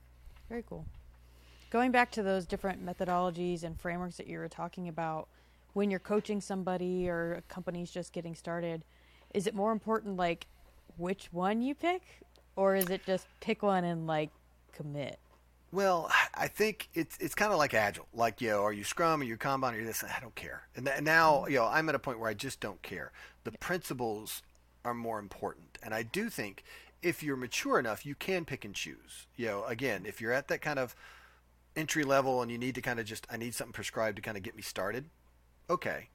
Very 0.49 0.65
cool. 0.69 0.85
Going 1.71 1.93
back 1.93 2.11
to 2.13 2.25
those 2.25 2.47
different 2.47 2.85
methodologies 2.85 3.63
and 3.63 3.79
frameworks 3.81 4.17
that 4.17 4.27
you 4.27 4.39
were 4.39 4.49
talking 4.49 4.89
about, 4.89 5.29
when 5.73 5.89
you're 5.89 6.01
coaching 6.01 6.41
somebody 6.41 7.09
or 7.09 7.35
a 7.35 7.43
company's 7.43 7.93
just 7.93 8.13
getting 8.13 8.35
started, 8.35 8.83
is 9.33 9.47
it 9.47 9.55
more 9.55 9.71
important 9.71 10.17
like 10.17 10.49
which 10.97 11.29
one 11.31 11.63
you 11.63 11.77
pick, 11.77 12.03
or 12.57 12.75
is 12.75 12.91
it 12.91 13.07
just 13.07 13.27
pick 13.39 13.63
one 13.63 13.85
and 13.85 14.09
like 14.09 14.31
commit? 14.73 15.21
Well, 15.71 16.11
I 16.35 16.49
think 16.49 16.89
it's 16.95 17.17
it's 17.19 17.37
kind 17.37 17.53
of 17.53 17.59
like 17.59 17.73
agile. 17.73 18.09
Like, 18.13 18.41
you 18.41 18.49
know, 18.49 18.65
are 18.65 18.73
you 18.73 18.83
Scrum, 18.83 19.21
are 19.21 19.25
you 19.25 19.37
Kanban, 19.37 19.73
are 19.73 19.79
you 19.79 19.87
this? 19.87 20.03
I 20.03 20.19
don't 20.21 20.35
care. 20.35 20.63
And, 20.75 20.85
th- 20.85 20.97
and 20.97 21.07
now, 21.07 21.35
mm-hmm. 21.35 21.53
you 21.53 21.59
know, 21.59 21.67
I'm 21.67 21.89
at 21.89 21.95
a 21.95 22.01
point 22.01 22.19
where 22.19 22.29
I 22.29 22.35
just 22.35 22.59
don't 22.59 22.83
care. 22.83 23.13
The 23.45 23.53
principles 23.53 24.43
are 24.85 24.95
more 24.95 25.21
important. 25.21 25.79
And 25.85 25.95
I 25.95 26.03
do 26.03 26.29
think 26.29 26.65
if 27.01 27.23
you're 27.23 27.37
mature 27.37 27.79
enough, 27.79 28.05
you 28.05 28.17
can 28.17 28.45
pick 28.45 28.65
and 28.65 28.75
choose. 28.75 29.29
You 29.37 29.47
know, 29.47 29.65
again, 29.67 30.05
if 30.05 30.21
you're 30.21 30.33
at 30.33 30.49
that 30.49 30.61
kind 30.61 30.81
of 30.81 30.97
entry 31.77 32.05
level 32.05 32.43
and 32.43 32.51
you 32.51 32.59
need 32.59 32.75
to 32.75 32.83
kind 32.83 33.01
of 33.01 33.07
just, 33.07 33.27
I 33.31 33.37
need 33.37 33.55
something 33.55 33.73
prescribed 33.73 34.17
to 34.17 34.23
kind 34.23 34.37
of 34.37 34.43
get 34.43 34.57
me 34.57 34.63
started, 34.63 35.07
okay. 35.69 36.09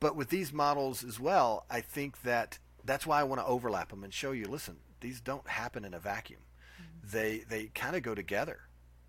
But 0.00 0.16
with 0.16 0.28
these 0.28 0.52
models 0.52 1.04
as 1.04 1.20
well, 1.20 1.64
I 1.70 1.80
think 1.80 2.22
that 2.22 2.58
that's 2.84 3.06
why 3.06 3.20
I 3.20 3.24
want 3.24 3.40
to 3.40 3.46
overlap 3.46 3.90
them 3.90 4.04
and 4.04 4.12
show 4.12 4.32
you, 4.32 4.46
listen, 4.46 4.76
these 5.00 5.20
don't 5.20 5.46
happen 5.46 5.84
in 5.84 5.94
a 5.94 6.00
vacuum. 6.00 6.40
Mm-hmm. 6.80 7.16
They 7.16 7.44
they 7.48 7.66
kind 7.66 7.94
of 7.94 8.02
go 8.02 8.14
together 8.14 8.60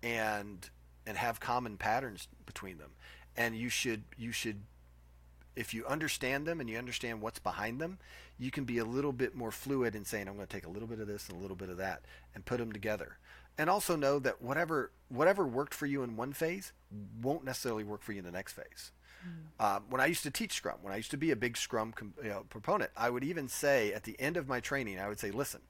and 0.02 0.70
and 1.06 1.16
have 1.16 1.40
common 1.40 1.76
patterns 1.76 2.28
between 2.46 2.78
them. 2.78 2.90
And 3.36 3.56
you 3.56 3.68
should 3.68 4.04
you 4.16 4.30
should 4.30 4.62
if 5.56 5.74
you 5.74 5.84
understand 5.86 6.46
them 6.46 6.60
and 6.60 6.70
you 6.70 6.78
understand 6.78 7.20
what's 7.20 7.38
behind 7.38 7.80
them 7.80 7.98
you 8.38 8.50
can 8.50 8.64
be 8.64 8.78
a 8.78 8.84
little 8.84 9.12
bit 9.12 9.34
more 9.34 9.50
fluid 9.50 9.94
in 9.94 10.04
saying 10.04 10.28
i'm 10.28 10.36
going 10.36 10.46
to 10.46 10.52
take 10.52 10.66
a 10.66 10.70
little 10.70 10.88
bit 10.88 11.00
of 11.00 11.06
this 11.06 11.28
and 11.28 11.38
a 11.38 11.40
little 11.40 11.56
bit 11.56 11.68
of 11.68 11.76
that 11.76 12.02
and 12.34 12.44
put 12.44 12.58
them 12.58 12.72
together 12.72 13.18
and 13.60 13.68
also 13.70 13.94
know 13.94 14.18
that 14.18 14.40
whatever 14.42 14.90
whatever 15.08 15.46
worked 15.46 15.74
for 15.74 15.86
you 15.86 16.02
in 16.02 16.16
one 16.16 16.32
phase 16.32 16.72
won't 17.22 17.44
necessarily 17.44 17.84
work 17.84 18.02
for 18.02 18.12
you 18.12 18.18
in 18.18 18.24
the 18.24 18.30
next 18.30 18.54
phase 18.54 18.90
uh, 19.58 19.80
when 19.88 20.00
I 20.00 20.06
used 20.06 20.22
to 20.22 20.30
teach 20.30 20.54
Scrum, 20.54 20.78
when 20.82 20.92
I 20.92 20.96
used 20.96 21.10
to 21.10 21.16
be 21.16 21.30
a 21.30 21.36
big 21.36 21.56
Scrum 21.56 21.92
com- 21.92 22.14
you 22.22 22.30
know, 22.30 22.44
proponent, 22.48 22.90
I 22.96 23.10
would 23.10 23.24
even 23.24 23.48
say 23.48 23.92
at 23.92 24.04
the 24.04 24.18
end 24.18 24.36
of 24.36 24.48
my 24.48 24.60
training, 24.60 24.98
I 24.98 25.08
would 25.08 25.20
say, 25.20 25.30
listen, 25.30 25.60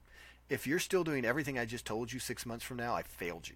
if 0.49 0.65
you're 0.65 0.79
still 0.79 1.03
doing 1.03 1.25
everything 1.25 1.59
I 1.59 1.65
just 1.65 1.85
told 1.85 2.11
you 2.13 2.19
six 2.19 2.45
months 2.45 2.63
from 2.63 2.77
now, 2.77 2.93
I 2.93 3.03
failed 3.03 3.49
you. 3.49 3.55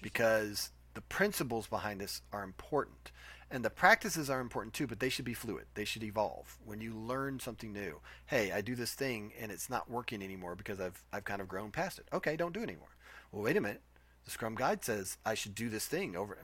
Because 0.00 0.70
the 0.94 1.00
principles 1.02 1.66
behind 1.66 2.00
this 2.00 2.22
are 2.32 2.42
important. 2.42 3.12
And 3.50 3.64
the 3.64 3.70
practices 3.70 4.28
are 4.28 4.40
important 4.40 4.74
too, 4.74 4.86
but 4.86 4.98
they 4.98 5.08
should 5.08 5.24
be 5.24 5.34
fluid. 5.34 5.66
They 5.74 5.84
should 5.84 6.02
evolve. 6.02 6.58
When 6.64 6.80
you 6.80 6.94
learn 6.94 7.38
something 7.38 7.72
new, 7.72 8.00
hey, 8.26 8.50
I 8.50 8.60
do 8.60 8.74
this 8.74 8.94
thing 8.94 9.32
and 9.38 9.52
it's 9.52 9.70
not 9.70 9.90
working 9.90 10.22
anymore 10.22 10.56
because 10.56 10.80
I've, 10.80 11.02
I've 11.12 11.24
kind 11.24 11.40
of 11.40 11.48
grown 11.48 11.70
past 11.70 11.98
it. 11.98 12.06
Okay, 12.12 12.36
don't 12.36 12.52
do 12.52 12.60
it 12.60 12.64
anymore. 12.64 12.95
Well, 13.36 13.44
wait 13.44 13.58
a 13.58 13.60
minute. 13.60 13.82
The 14.24 14.30
Scrum 14.30 14.54
Guide 14.54 14.82
says 14.82 15.18
I 15.26 15.34
should 15.34 15.54
do 15.54 15.68
this 15.68 15.84
thing 15.84 16.16
over, 16.16 16.38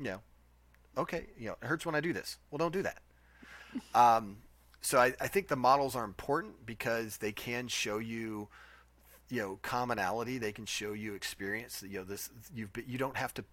you 0.00 0.04
know, 0.04 0.20
okay, 0.98 1.26
you 1.38 1.46
know, 1.46 1.56
it 1.62 1.66
hurts 1.66 1.86
when 1.86 1.94
I 1.94 2.00
do 2.00 2.12
this. 2.12 2.38
Well, 2.50 2.58
don't 2.58 2.72
do 2.72 2.82
that. 2.82 2.98
Um, 3.92 4.36
so 4.82 4.98
I, 4.98 5.14
I 5.20 5.26
think 5.26 5.48
the 5.48 5.56
models 5.56 5.96
are 5.96 6.04
important 6.04 6.64
because 6.64 7.16
they 7.16 7.32
can 7.32 7.66
show 7.66 7.98
you 7.98 8.46
you 9.28 9.42
know 9.42 9.58
commonality 9.62 10.38
they 10.38 10.52
can 10.52 10.64
show 10.64 10.92
you 10.92 11.14
experience 11.14 11.82
you 11.82 11.98
know 11.98 12.04
this 12.04 12.30
you've 12.54 12.72
been, 12.72 12.84
you 12.86 12.98
don't 12.98 13.16
have 13.16 13.34
to 13.34 13.44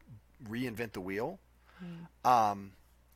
reinvent 0.48 0.92
the 0.92 1.02
wheel 1.02 1.40
mm. 1.84 2.30
um, 2.30 2.74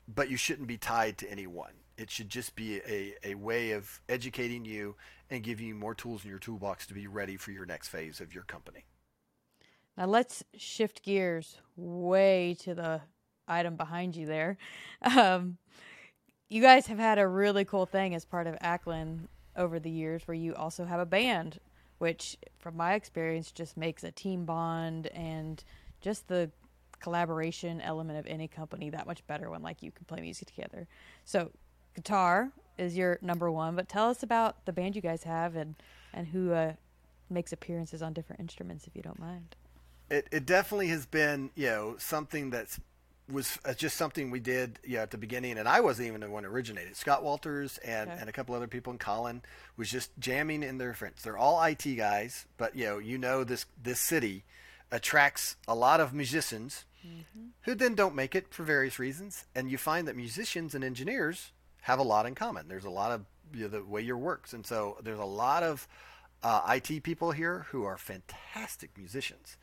but 0.08 0.32
you 0.32 0.38
shouldn't 0.38 0.68
be 0.68 0.78
tied 0.78 1.20
to 1.20 1.30
anyone 1.30 1.74
it 1.96 2.10
should 2.10 2.30
just 2.30 2.56
be 2.56 2.78
a, 2.88 3.14
a 3.24 3.36
way 3.36 3.74
of 3.74 4.02
educating 4.10 4.66
you 4.66 4.96
and 5.30 5.44
giving 5.44 5.68
you 5.68 5.76
more 5.76 5.94
tools 5.94 6.24
in 6.24 6.32
your 6.32 6.40
toolbox 6.40 6.88
to 6.88 6.96
be 6.96 7.06
ready 7.06 7.38
for 7.38 7.52
your 7.52 7.68
next 7.68 7.90
phase 7.90 8.20
of 8.20 8.34
your 8.34 8.46
company 8.46 8.86
now 9.98 10.06
let's 10.06 10.44
shift 10.56 11.04
gears 11.04 11.58
way 11.76 12.56
to 12.60 12.74
the 12.74 13.02
item 13.48 13.76
behind 13.76 14.16
you 14.16 14.26
there 14.26 14.58
um, 15.04 15.58
you 16.50 16.62
guys 16.62 16.88
have 16.88 17.00
had 17.00 17.18
a 17.18 17.28
really 17.28 17.66
cool 17.66 17.86
thing 17.86 18.14
as 18.16 18.26
part 18.26 18.48
of 18.48 18.56
Acklen 18.60 19.28
over 19.56 19.80
the 19.80 19.90
years 19.90 20.22
where 20.28 20.36
you 20.36 20.54
also 20.56 20.86
have 20.86 21.00
a 21.00 21.06
band 21.06 21.60
which 21.98 22.38
from 22.60 22.76
my 22.76 22.94
experience 22.94 23.52
just 23.52 23.78
makes 23.78 24.04
a 24.04 24.12
team 24.12 24.46
bond 24.46 25.08
and 25.08 25.64
just 26.02 26.28
the 26.28 26.52
collaboration 27.00 27.82
element 27.82 28.20
of 28.20 28.26
any 28.28 28.48
company 28.48 28.90
that 28.90 29.06
much 29.06 29.26
better 29.28 29.50
when 29.50 29.62
like 29.62 29.82
you 29.82 29.92
can 29.92 30.06
play 30.06 30.22
music 30.22 30.48
together. 30.48 30.88
So 31.24 31.52
guitar 31.94 32.52
is 32.78 32.98
your 32.98 33.20
number 33.22 33.52
one, 33.52 33.76
but 33.76 33.88
tell 33.88 34.10
us 34.10 34.24
about 34.24 34.66
the 34.66 34.74
band 34.74 34.96
you 34.96 35.02
guys 35.02 35.24
have 35.24 35.56
and 35.56 35.76
and 36.14 36.28
who 36.28 36.54
uh, 36.54 36.74
makes 37.30 37.52
appearances 37.52 38.02
on 38.02 38.14
different 38.14 38.40
instruments 38.40 38.88
if 38.88 38.96
you 38.96 39.02
don't 39.02 39.20
mind. 39.20 39.56
It 40.10 40.28
it 40.32 40.46
definitely 40.46 40.88
has 40.90 41.06
been 41.06 41.52
you 41.56 41.68
know 41.68 41.96
something 41.98 42.50
that's 42.50 42.80
was 43.32 43.58
uh, 43.66 43.74
just 43.74 43.98
something 43.98 44.30
we 44.30 44.40
did 44.40 44.80
you 44.84 44.98
know, 44.98 45.02
at 45.02 45.12
the 45.12 45.18
beginning, 45.18 45.58
and 45.58 45.68
I 45.68 45.80
wasn't 45.80 46.08
even 46.08 46.22
the 46.22 46.30
one 46.30 46.44
who 46.44 46.50
originated. 46.50 46.96
Scott 46.96 47.24
Walters 47.24 47.80
and, 47.80 48.10
okay. 48.10 48.20
and 48.20 48.30
a 48.30 48.32
couple 48.32 48.54
other 48.54 48.68
people, 48.68 48.92
and 48.92 49.00
Colin 49.00 49.42
was 49.78 49.90
just 49.90 50.12
jamming 50.20 50.64
in 50.64 50.78
their 50.78 50.94
friends. 50.94 51.24
They're 51.24 51.38
all 51.38 51.64
IT 51.64 51.84
guys, 51.98 52.46
but 52.58 52.76
you 52.76 52.86
know, 52.86 52.98
you 53.00 53.18
know 53.18 53.44
this 53.44 53.66
this 53.82 54.00
city 54.00 54.44
attracts 54.92 55.56
a 55.68 55.74
lot 55.74 56.00
of 56.00 56.14
musicians 56.14 56.86
mm-hmm. 57.06 57.48
who 57.62 57.74
then 57.74 57.96
don't 57.96 58.16
make 58.16 58.36
it 58.36 58.54
for 58.54 58.64
various 58.64 59.00
reasons, 59.00 59.46
and 59.56 59.72
you 59.72 59.78
find 59.78 60.08
that 60.08 60.16
musicians 60.16 60.76
and 60.76 60.84
engineers 60.84 61.52
have 61.82 62.00
a 62.00 62.04
lot 62.04 62.26
in 62.26 62.36
common. 62.36 62.68
There's 62.68 62.86
a 62.86 62.90
lot 62.90 63.12
of 63.12 63.26
you 63.54 63.64
know, 63.64 63.68
the 63.70 63.84
way 63.84 64.02
your 64.02 64.18
works, 64.18 64.54
and 64.54 64.66
so 64.66 64.98
there's 65.02 65.20
a 65.20 65.26
lot 65.26 65.64
of 65.64 65.88
uh, 66.44 66.62
IT 66.76 67.02
people 67.02 67.32
here 67.32 67.66
who 67.70 67.86
are 67.86 67.98
fantastic 67.98 68.92
musicians, 68.96 69.58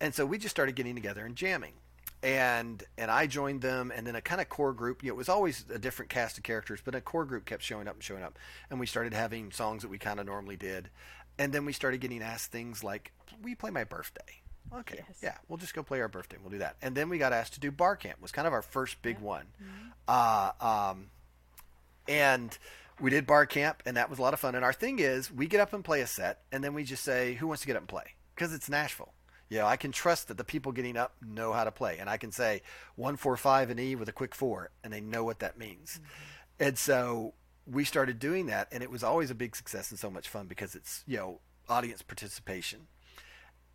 and 0.00 0.14
so 0.14 0.26
we 0.26 0.38
just 0.38 0.54
started 0.54 0.74
getting 0.74 0.94
together 0.94 1.24
and 1.24 1.36
jamming 1.36 1.74
and 2.22 2.82
and 2.96 3.10
I 3.10 3.26
joined 3.26 3.60
them, 3.60 3.92
and 3.94 4.06
then 4.06 4.16
a 4.16 4.20
kind 4.20 4.40
of 4.40 4.48
core 4.48 4.72
group. 4.72 5.02
You 5.02 5.10
know, 5.10 5.14
it 5.14 5.18
was 5.18 5.28
always 5.28 5.64
a 5.72 5.78
different 5.78 6.10
cast 6.10 6.36
of 6.36 6.44
characters, 6.44 6.80
but 6.84 6.94
a 6.94 7.00
core 7.00 7.24
group 7.24 7.44
kept 7.44 7.62
showing 7.62 7.88
up 7.88 7.94
and 7.94 8.02
showing 8.02 8.22
up, 8.22 8.38
and 8.70 8.80
we 8.80 8.86
started 8.86 9.12
having 9.12 9.52
songs 9.52 9.82
that 9.82 9.88
we 9.88 9.98
kind 9.98 10.18
of 10.18 10.26
normally 10.26 10.56
did, 10.56 10.90
and 11.38 11.52
then 11.52 11.64
we 11.64 11.72
started 11.72 12.00
getting 12.00 12.22
asked 12.22 12.50
things 12.50 12.82
like, 12.82 13.12
"We 13.42 13.54
play 13.54 13.70
my 13.70 13.84
birthday." 13.84 14.42
Okay, 14.74 15.04
yes. 15.08 15.18
yeah, 15.22 15.36
we'll 15.48 15.58
just 15.58 15.74
go 15.74 15.82
play 15.82 16.00
our 16.00 16.08
birthday. 16.08 16.36
We'll 16.40 16.50
do 16.50 16.58
that, 16.58 16.76
and 16.82 16.94
then 16.94 17.08
we 17.08 17.18
got 17.18 17.32
asked 17.32 17.54
to 17.54 17.60
do 17.60 17.70
bar 17.70 17.96
camp. 17.96 18.18
It 18.18 18.22
Was 18.22 18.32
kind 18.32 18.48
of 18.48 18.52
our 18.52 18.62
first 18.62 19.02
big 19.02 19.18
yeah. 19.20 19.24
one, 19.24 19.46
mm-hmm. 19.62 19.88
uh, 20.08 20.90
um, 20.90 21.06
and 22.08 22.56
we 23.00 23.10
did 23.10 23.26
bar 23.26 23.46
camp, 23.46 23.82
and 23.86 23.96
that 23.96 24.08
was 24.08 24.18
a 24.18 24.22
lot 24.22 24.34
of 24.34 24.40
fun. 24.40 24.54
And 24.54 24.64
our 24.64 24.72
thing 24.72 24.98
is, 24.98 25.30
we 25.30 25.46
get 25.46 25.60
up 25.60 25.72
and 25.72 25.84
play 25.84 26.00
a 26.00 26.06
set, 26.06 26.40
and 26.50 26.64
then 26.64 26.72
we 26.74 26.82
just 26.82 27.04
say, 27.04 27.34
"Who 27.34 27.46
wants 27.46 27.60
to 27.60 27.66
get 27.66 27.76
up 27.76 27.82
and 27.82 27.88
play?" 27.88 28.14
Because 28.34 28.52
it's 28.52 28.68
Nashville. 28.68 29.12
You 29.48 29.58
know, 29.58 29.66
I 29.66 29.76
can 29.76 29.92
trust 29.92 30.28
that 30.28 30.36
the 30.36 30.44
people 30.44 30.72
getting 30.72 30.96
up 30.96 31.14
know 31.24 31.52
how 31.52 31.64
to 31.64 31.70
play, 31.70 31.98
and 31.98 32.10
I 32.10 32.16
can 32.16 32.32
say 32.32 32.62
one 32.96 33.16
four 33.16 33.36
five 33.36 33.70
and 33.70 33.78
E 33.78 33.94
with 33.94 34.08
a 34.08 34.12
quick 34.12 34.34
four, 34.34 34.70
and 34.82 34.92
they 34.92 35.00
know 35.00 35.24
what 35.24 35.38
that 35.40 35.58
means. 35.58 36.00
Mm-hmm. 36.00 36.64
And 36.66 36.78
so 36.78 37.34
we 37.66 37.84
started 37.84 38.18
doing 38.18 38.46
that, 38.46 38.68
and 38.72 38.82
it 38.82 38.90
was 38.90 39.02
always 39.02 39.30
a 39.30 39.34
big 39.34 39.54
success 39.54 39.90
and 39.90 39.98
so 39.98 40.10
much 40.10 40.28
fun 40.28 40.46
because 40.46 40.74
it's 40.74 41.04
you 41.06 41.16
know 41.16 41.40
audience 41.68 42.02
participation. 42.02 42.86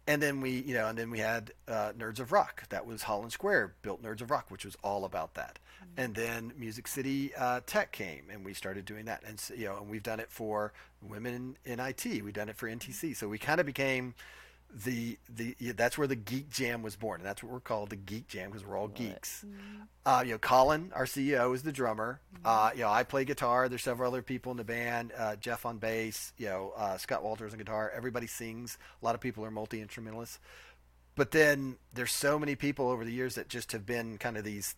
And 0.07 0.21
then 0.21 0.41
we, 0.41 0.61
you 0.61 0.73
know, 0.73 0.87
and 0.87 0.97
then 0.97 1.11
we 1.11 1.19
had 1.19 1.53
uh, 1.67 1.91
Nerds 1.97 2.19
of 2.19 2.31
Rock. 2.31 2.67
That 2.69 2.87
was 2.87 3.03
Holland 3.03 3.31
Square 3.31 3.75
built 3.83 4.01
Nerds 4.01 4.21
of 4.21 4.31
Rock, 4.31 4.49
which 4.49 4.65
was 4.65 4.75
all 4.83 5.05
about 5.05 5.35
that. 5.35 5.59
Mm-hmm. 5.75 6.01
And 6.01 6.15
then 6.15 6.53
Music 6.57 6.87
City 6.87 7.31
uh, 7.37 7.61
Tech 7.67 7.91
came, 7.91 8.23
and 8.31 8.43
we 8.43 8.53
started 8.55 8.85
doing 8.85 9.05
that. 9.05 9.21
And 9.25 9.39
so, 9.39 9.53
you 9.53 9.65
know, 9.65 9.77
and 9.77 9.89
we've 9.89 10.01
done 10.01 10.19
it 10.19 10.31
for 10.31 10.73
women 11.07 11.55
in, 11.65 11.73
in 11.73 11.79
IT. 11.79 12.03
We've 12.23 12.33
done 12.33 12.49
it 12.49 12.55
for 12.55 12.67
NTC. 12.67 13.15
So 13.15 13.27
we 13.27 13.37
kind 13.37 13.59
of 13.59 13.67
became 13.67 14.15
the 14.73 15.17
the 15.29 15.55
that's 15.73 15.97
where 15.97 16.07
the 16.07 16.15
geek 16.15 16.49
jam 16.49 16.81
was 16.81 16.95
born 16.95 17.19
and 17.19 17.27
that's 17.27 17.43
what 17.43 17.51
we're 17.51 17.59
called 17.59 17.89
the 17.89 17.95
geek 17.95 18.27
jam 18.27 18.49
because 18.49 18.65
we're 18.65 18.77
all 18.77 18.87
geeks. 18.87 19.43
Mm-hmm. 19.45 19.81
uh, 20.05 20.23
you 20.25 20.31
know 20.31 20.37
colin 20.37 20.91
our 20.95 21.05
ceo 21.05 21.53
is 21.53 21.63
the 21.63 21.71
drummer. 21.71 22.21
Mm-hmm. 22.33 22.47
uh, 22.47 22.71
you 22.73 22.81
know 22.81 22.89
i 22.89 23.03
play 23.03 23.25
guitar. 23.25 23.67
There's 23.67 23.83
several 23.83 24.11
other 24.11 24.21
people 24.21 24.51
in 24.51 24.57
the 24.57 24.63
band 24.63 25.11
uh, 25.17 25.35
jeff 25.35 25.65
on 25.65 25.77
bass 25.77 26.33
you 26.37 26.47
know 26.47 26.73
uh, 26.77 26.97
scott 26.97 27.23
walters 27.23 27.53
on 27.53 27.59
guitar. 27.59 27.91
Everybody 27.95 28.27
sings. 28.27 28.77
A 29.01 29.05
lot 29.05 29.15
of 29.15 29.21
people 29.21 29.45
are 29.45 29.51
multi-instrumentalists. 29.51 30.39
But 31.15 31.31
then 31.31 31.75
there's 31.93 32.13
so 32.13 32.39
many 32.39 32.55
people 32.55 32.89
over 32.89 33.03
the 33.03 33.11
years 33.11 33.35
that 33.35 33.49
just 33.49 33.73
have 33.73 33.85
been 33.85 34.17
kind 34.17 34.37
of 34.37 34.43
these 34.45 34.75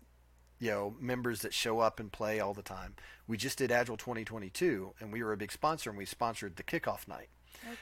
you 0.60 0.72
know 0.72 0.96
members 1.00 1.42
that 1.42 1.54
show 1.54 1.80
up 1.80 2.00
and 2.00 2.12
play 2.12 2.40
all 2.40 2.54
the 2.54 2.62
time. 2.64 2.96
We 3.28 3.38
just 3.38 3.58
did 3.58 3.72
agile 3.72 3.98
2022 3.98 4.94
and 5.00 5.14
we 5.14 5.22
were 5.22 5.34
a 5.34 5.38
big 5.38 5.52
sponsor 5.52 5.90
and 5.90 5.98
we 5.98 6.06
sponsored 6.06 6.56
the 6.56 6.64
kickoff 6.64 7.08
night 7.08 7.30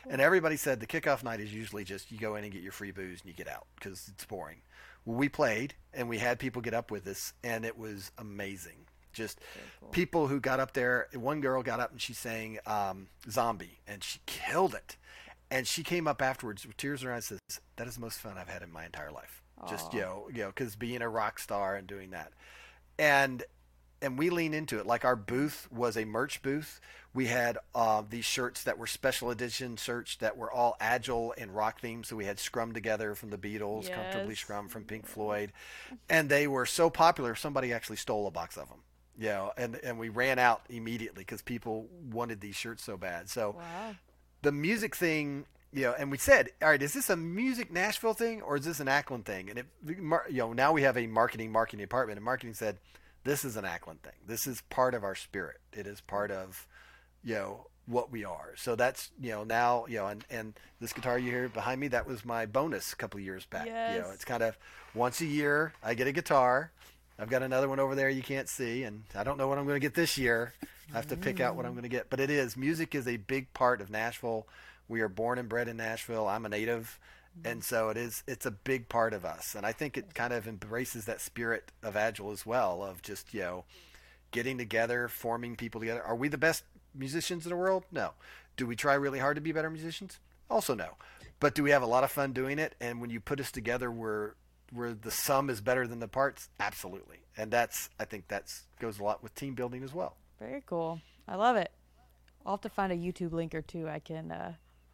And 0.09 0.21
everybody 0.21 0.57
said 0.57 0.79
the 0.79 0.87
kickoff 0.87 1.23
night 1.23 1.39
is 1.39 1.53
usually 1.53 1.83
just 1.83 2.11
you 2.11 2.17
go 2.17 2.35
in 2.35 2.43
and 2.43 2.51
get 2.51 2.61
your 2.61 2.71
free 2.71 2.91
booze 2.91 3.21
and 3.21 3.29
you 3.29 3.33
get 3.33 3.47
out 3.47 3.67
because 3.75 4.07
it's 4.07 4.25
boring. 4.25 4.61
Well, 5.05 5.17
we 5.17 5.29
played 5.29 5.73
and 5.93 6.07
we 6.09 6.19
had 6.19 6.39
people 6.39 6.61
get 6.61 6.73
up 6.73 6.91
with 6.91 7.07
us, 7.07 7.33
and 7.43 7.65
it 7.65 7.77
was 7.77 8.11
amazing. 8.17 8.87
Just 9.13 9.39
cool. 9.79 9.89
people 9.89 10.27
who 10.27 10.39
got 10.39 10.59
up 10.59 10.73
there. 10.73 11.07
One 11.13 11.41
girl 11.41 11.63
got 11.63 11.79
up 11.79 11.91
and 11.91 12.01
she 12.01 12.13
sang 12.13 12.59
um, 12.65 13.07
"Zombie" 13.29 13.79
and 13.87 14.03
she 14.03 14.19
killed 14.25 14.73
it. 14.73 14.97
And 15.49 15.67
she 15.67 15.83
came 15.83 16.07
up 16.07 16.21
afterwards 16.21 16.65
with 16.65 16.77
tears 16.77 17.01
in 17.01 17.09
her 17.09 17.13
eyes. 17.13 17.25
Says, 17.25 17.39
"That 17.75 17.87
is 17.87 17.95
the 17.95 18.01
most 18.01 18.19
fun 18.19 18.37
I've 18.37 18.47
had 18.47 18.61
in 18.63 18.71
my 18.71 18.85
entire 18.85 19.11
life." 19.11 19.41
Aww. 19.61 19.69
Just 19.69 19.93
you 19.93 20.01
know, 20.01 20.29
you 20.33 20.43
know, 20.43 20.47
because 20.47 20.75
being 20.75 21.01
a 21.01 21.09
rock 21.09 21.39
star 21.39 21.75
and 21.75 21.87
doing 21.87 22.11
that, 22.11 22.31
and 22.97 23.43
and 24.01 24.17
we 24.17 24.29
lean 24.29 24.53
into 24.53 24.79
it. 24.79 24.85
Like 24.85 25.05
our 25.05 25.15
booth 25.15 25.67
was 25.71 25.97
a 25.97 26.05
merch 26.05 26.41
booth. 26.41 26.81
We 27.13 27.27
had 27.27 27.57
uh, 27.75 28.03
these 28.09 28.25
shirts 28.25 28.63
that 28.63 28.77
were 28.77 28.87
special 28.87 29.31
edition 29.31 29.75
shirts 29.75 30.15
that 30.17 30.37
were 30.37 30.51
all 30.51 30.77
agile 30.79 31.33
and 31.37 31.53
rock 31.53 31.81
themed. 31.81 32.05
So 32.05 32.15
we 32.15 32.25
had 32.25 32.39
Scrum 32.39 32.73
Together 32.73 33.15
from 33.15 33.29
the 33.29 33.37
Beatles, 33.37 33.87
yes. 33.87 33.95
Comfortably 33.95 34.35
Scrum 34.35 34.69
from 34.69 34.85
Pink 34.85 35.05
Floyd, 35.05 35.51
and 36.09 36.29
they 36.29 36.47
were 36.47 36.65
so 36.65 36.89
popular. 36.89 37.35
Somebody 37.35 37.73
actually 37.73 37.97
stole 37.97 38.27
a 38.27 38.31
box 38.31 38.57
of 38.57 38.69
them. 38.69 38.79
Know, 39.17 39.51
and 39.57 39.75
and 39.83 39.99
we 39.99 40.09
ran 40.09 40.39
out 40.39 40.63
immediately 40.69 41.21
because 41.21 41.41
people 41.41 41.87
wanted 42.11 42.41
these 42.41 42.55
shirts 42.55 42.83
so 42.83 42.97
bad. 42.97 43.29
So 43.29 43.55
wow. 43.57 43.95
the 44.41 44.51
music 44.51 44.95
thing 44.95 45.45
you 45.73 45.83
know, 45.83 45.95
and 45.97 46.11
we 46.11 46.17
said, 46.17 46.49
all 46.61 46.69
right, 46.69 46.81
is 46.81 46.93
this 46.93 47.09
a 47.09 47.15
music 47.15 47.71
Nashville 47.71 48.13
thing 48.13 48.41
or 48.41 48.57
is 48.57 48.65
this 48.65 48.79
an 48.79 48.87
Acklen 48.87 49.23
thing? 49.23 49.49
And 49.49 49.59
it, 49.59 49.65
you 49.87 50.19
know, 50.29 50.53
now 50.53 50.73
we 50.73 50.81
have 50.81 50.97
a 50.97 51.07
marketing 51.07 51.51
marketing 51.51 51.79
department, 51.79 52.17
and 52.17 52.25
marketing 52.25 52.53
said, 52.53 52.77
this 53.23 53.45
is 53.45 53.55
an 53.55 53.65
Acklen 53.65 53.99
thing. 53.99 54.13
This 54.27 54.47
is 54.47 54.61
part 54.69 54.93
of 54.93 55.03
our 55.03 55.15
spirit. 55.15 55.59
It 55.73 55.87
is 55.87 56.01
part 56.01 56.31
mm-hmm. 56.31 56.41
of, 56.41 56.67
you 57.23 57.35
know, 57.35 57.67
what 57.85 58.11
we 58.11 58.23
are. 58.23 58.53
So 58.57 58.75
that's 58.75 59.11
you 59.19 59.31
know 59.31 59.43
now 59.43 59.85
you 59.87 59.97
know 59.97 60.07
and 60.07 60.23
and 60.29 60.53
this 60.79 60.93
guitar 60.93 61.17
you 61.17 61.31
hear 61.31 61.49
behind 61.49 61.81
me 61.81 61.87
that 61.89 62.07
was 62.07 62.23
my 62.23 62.45
bonus 62.45 62.93
a 62.93 62.95
couple 62.95 63.19
of 63.19 63.25
years 63.25 63.45
back. 63.45 63.65
Yes. 63.65 63.95
You 63.95 64.01
know, 64.01 64.11
it's 64.11 64.25
kind 64.25 64.43
of 64.43 64.57
once 64.93 65.21
a 65.21 65.25
year 65.25 65.73
I 65.83 65.93
get 65.93 66.07
a 66.07 66.11
guitar. 66.11 66.71
I've 67.19 67.29
got 67.29 67.43
another 67.43 67.69
one 67.69 67.79
over 67.79 67.93
there 67.93 68.09
you 68.09 68.23
can't 68.23 68.49
see, 68.49 68.83
and 68.83 69.03
I 69.13 69.23
don't 69.23 69.37
know 69.37 69.47
what 69.47 69.59
I'm 69.59 69.65
going 69.65 69.75
to 69.75 69.85
get 69.85 69.93
this 69.93 70.17
year. 70.17 70.53
I 70.91 70.95
have 70.95 71.07
to 71.09 71.17
pick 71.17 71.39
out 71.39 71.55
what 71.55 71.65
I'm 71.65 71.73
going 71.73 71.83
to 71.83 71.89
get. 71.89 72.09
But 72.09 72.19
it 72.19 72.29
is 72.29 72.57
music 72.57 72.95
is 72.95 73.07
a 73.07 73.17
big 73.17 73.53
part 73.53 73.79
of 73.79 73.89
Nashville. 73.89 74.47
We 74.87 75.01
are 75.01 75.07
born 75.07 75.37
and 75.37 75.47
bred 75.47 75.67
in 75.67 75.77
Nashville. 75.77 76.27
I'm 76.27 76.45
a 76.45 76.49
native 76.49 76.99
and 77.45 77.63
so 77.63 77.89
it 77.89 77.97
is 77.97 78.23
it's 78.27 78.45
a 78.45 78.51
big 78.51 78.89
part 78.89 79.13
of 79.13 79.25
us. 79.25 79.55
And 79.55 79.65
i 79.65 79.71
think 79.71 79.97
it 79.97 80.13
kind 80.13 80.33
of 80.33 80.47
embraces 80.47 81.05
that 81.05 81.21
spirit 81.21 81.71
of 81.83 81.95
agile 81.95 82.31
as 82.31 82.45
well 82.45 82.83
of 82.83 83.01
just 83.01 83.33
you 83.33 83.41
know 83.41 83.65
getting 84.31 84.57
together 84.57 85.07
forming 85.07 85.55
people 85.55 85.81
together. 85.81 86.01
Are 86.01 86.15
we 86.15 86.27
the 86.27 86.37
best 86.37 86.63
musicians 86.95 87.45
in 87.45 87.49
the 87.49 87.55
world? 87.55 87.83
No. 87.91 88.11
Do 88.57 88.65
we 88.65 88.75
try 88.75 88.93
really 88.93 89.19
hard 89.19 89.35
to 89.35 89.41
be 89.41 89.51
better 89.51 89.69
musicians? 89.69 90.19
Also 90.49 90.75
no. 90.75 90.95
But 91.39 91.55
do 91.55 91.63
we 91.63 91.71
have 91.71 91.81
a 91.81 91.87
lot 91.87 92.03
of 92.03 92.11
fun 92.11 92.33
doing 92.33 92.59
it? 92.59 92.75
And 92.79 93.01
when 93.01 93.09
you 93.09 93.19
put 93.19 93.39
us 93.39 93.51
together 93.51 93.91
we're 93.91 94.33
where 94.73 94.93
the 94.93 95.11
sum 95.11 95.49
is 95.49 95.59
better 95.59 95.85
than 95.85 95.99
the 95.99 96.07
parts? 96.07 96.49
Absolutely. 96.59 97.17
And 97.37 97.51
that's 97.51 97.89
i 97.99 98.05
think 98.05 98.27
that's 98.27 98.67
goes 98.79 98.99
a 98.99 99.03
lot 99.03 99.23
with 99.23 99.35
team 99.35 99.53
building 99.55 99.83
as 99.83 99.93
well. 99.93 100.15
Very 100.39 100.63
cool. 100.65 101.01
I 101.27 101.35
love 101.35 101.55
it. 101.55 101.71
I'll 102.45 102.53
have 102.53 102.61
to 102.61 102.69
find 102.69 102.91
a 102.91 102.97
youtube 102.97 103.31
link 103.33 103.53
or 103.53 103.61
two 103.61 103.87
i 103.87 103.99
can 103.99 104.31
uh, 104.31 104.53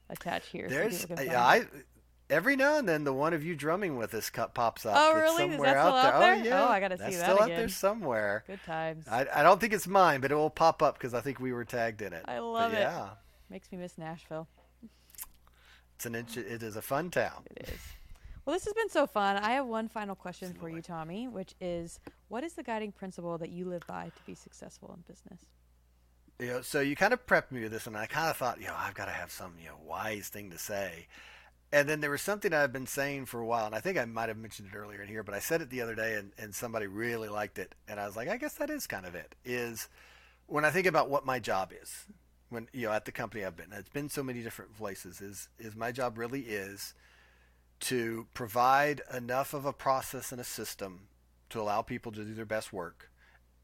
attach 0.10 0.48
here 0.48 0.68
there's 0.70 1.02
so 1.02 1.16
I, 1.18 1.66
every 2.30 2.56
now 2.56 2.78
and 2.78 2.88
then 2.88 3.04
the 3.04 3.14
one 3.14 3.34
of 3.34 3.44
you 3.44 3.56
drumming 3.56 3.98
with 3.98 4.14
us 4.14 4.30
cup 4.30 4.54
pops 4.54 4.86
up. 4.86 4.96
Oh, 4.98 5.14
really? 5.14 5.46
Is 5.46 5.60
that 5.60 5.70
still 5.70 5.94
out 5.94 6.20
there? 6.20 6.36
Oh, 6.36 6.44
yeah. 6.44 6.64
Oh, 6.64 6.68
I 6.70 6.80
got 6.80 6.90
to 6.90 6.98
see 6.98 7.04
That's 7.04 7.18
that 7.18 7.24
still 7.24 7.38
again. 7.38 7.52
out 7.52 7.58
there 7.58 7.70
somewhere. 7.70 8.44
Good 8.48 8.64
times. 8.66 9.06
I, 9.10 9.26
I 9.34 9.44
don't 9.44 9.60
think 9.60 9.74
it's 9.74 9.88
mine, 9.88 10.22
but 10.22 10.32
it 10.32 10.36
will 10.36 10.50
pop 10.50 10.82
up 10.82 10.98
because 10.98 11.14
I 11.14 11.22
think 11.22 11.40
we 11.40 11.54
were 11.54 11.66
tagged 11.66 12.02
in 12.02 12.14
it. 12.14 12.24
I 12.26 12.40
love 12.40 12.72
but 12.72 12.80
it. 12.80 12.84
Yeah. 12.84 13.10
Makes 13.50 13.72
me 13.72 13.78
miss 13.78 13.98
Nashville. 13.98 14.48
It's 15.96 16.06
an 16.06 16.16
inch, 16.16 16.38
it 16.38 16.62
is 16.62 16.76
a 16.76 16.82
fun 16.82 17.10
town. 17.10 17.44
It 17.56 17.70
is. 17.70 17.80
Well, 18.46 18.56
this 18.56 18.66
has 18.66 18.74
been 18.74 18.90
so 18.90 19.08
fun. 19.08 19.38
I 19.38 19.52
have 19.52 19.66
one 19.66 19.90
final 19.90 20.16
question 20.16 20.54
for 20.54 20.70
you, 20.70 20.82
Tommy, 20.82 21.28
which 21.28 21.54
is 21.60 22.00
what 22.30 22.44
is 22.44 22.54
the 22.54 22.64
guiding 22.64 22.92
principle 22.94 23.38
that 23.40 23.50
you 23.50 23.66
live 23.66 23.86
by 23.88 24.06
to 24.06 24.22
be 24.26 24.36
successful 24.36 24.94
in 24.96 25.02
business? 25.12 25.42
You 26.40 26.48
know, 26.48 26.62
so 26.62 26.80
you 26.80 26.96
kind 26.96 27.14
of 27.14 27.26
prepped 27.26 27.52
me 27.52 27.64
with 27.64 27.72
this, 27.72 27.88
and 27.88 27.98
I 27.98 28.06
kind 28.06 28.30
of 28.30 28.38
thought, 28.38 28.62
you 28.62 28.68
know, 28.68 28.76
I've 28.78 28.94
got 28.94 29.06
to 29.06 29.12
have 29.12 29.32
some, 29.32 29.56
you 29.60 29.68
know, 29.68 29.78
wise 29.86 30.30
thing 30.30 30.52
to 30.52 30.58
say. 30.58 31.08
And 31.72 31.90
then 31.90 32.00
there 32.00 32.10
was 32.10 32.22
something 32.22 32.54
I've 32.54 32.72
been 32.72 32.88
saying 32.88 33.26
for 33.26 33.42
a 33.42 33.46
while, 33.46 33.66
and 33.66 33.76
I 33.76 33.82
think 33.82 33.98
I 33.98 34.06
might 34.06 34.30
have 34.30 34.38
mentioned 34.38 34.70
it 34.72 34.78
earlier 34.78 35.02
in 35.02 35.10
here, 35.10 35.24
but 35.24 35.36
I 35.36 35.40
said 35.40 35.62
it 35.62 35.70
the 35.70 35.82
other 35.82 35.96
day, 35.96 36.16
and, 36.16 36.32
and 36.38 36.56
somebody 36.56 36.88
really 36.88 37.28
liked 37.28 37.60
it, 37.60 37.76
and 37.90 38.00
I 38.00 38.06
was 38.06 38.16
like, 38.16 38.30
I 38.30 38.38
guess 38.38 38.54
that 38.54 38.70
is 38.70 38.88
kind 38.88 39.06
of 39.06 39.16
it. 39.16 39.36
Is 39.44 39.90
when 40.46 40.64
I 40.64 40.72
think 40.72 40.88
about 40.88 41.10
what 41.10 41.26
my 41.26 41.40
job 41.40 41.74
is, 41.82 42.06
when 42.50 42.70
you 42.72 42.88
know 42.88 42.94
at 42.94 43.04
the 43.04 43.12
company 43.12 43.44
I've 43.44 43.58
been, 43.58 43.74
it's 43.74 43.90
been 43.90 44.10
so 44.10 44.24
many 44.24 44.42
different 44.42 44.78
places. 44.78 45.20
Is 45.20 45.50
is 45.60 45.76
my 45.76 45.92
job 45.92 46.18
really 46.18 46.42
is 46.42 46.94
to 47.82 48.28
provide 48.34 49.02
enough 49.14 49.54
of 49.54 49.66
a 49.66 49.74
process 49.74 50.32
and 50.32 50.40
a 50.40 50.46
system 50.46 51.08
to 51.50 51.60
allow 51.60 51.82
people 51.82 52.14
to 52.14 52.24
do 52.24 52.34
their 52.34 52.46
best 52.46 52.72
work, 52.72 53.12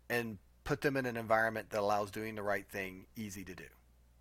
and 0.10 0.40
put 0.66 0.82
them 0.82 0.98
in 0.98 1.06
an 1.06 1.16
environment 1.16 1.70
that 1.70 1.80
allows 1.80 2.12
doing 2.12 2.36
the 2.36 2.44
right 2.44 2.68
thing 2.68 3.06
easy 3.16 3.46
to 3.46 3.56
do. 3.56 3.64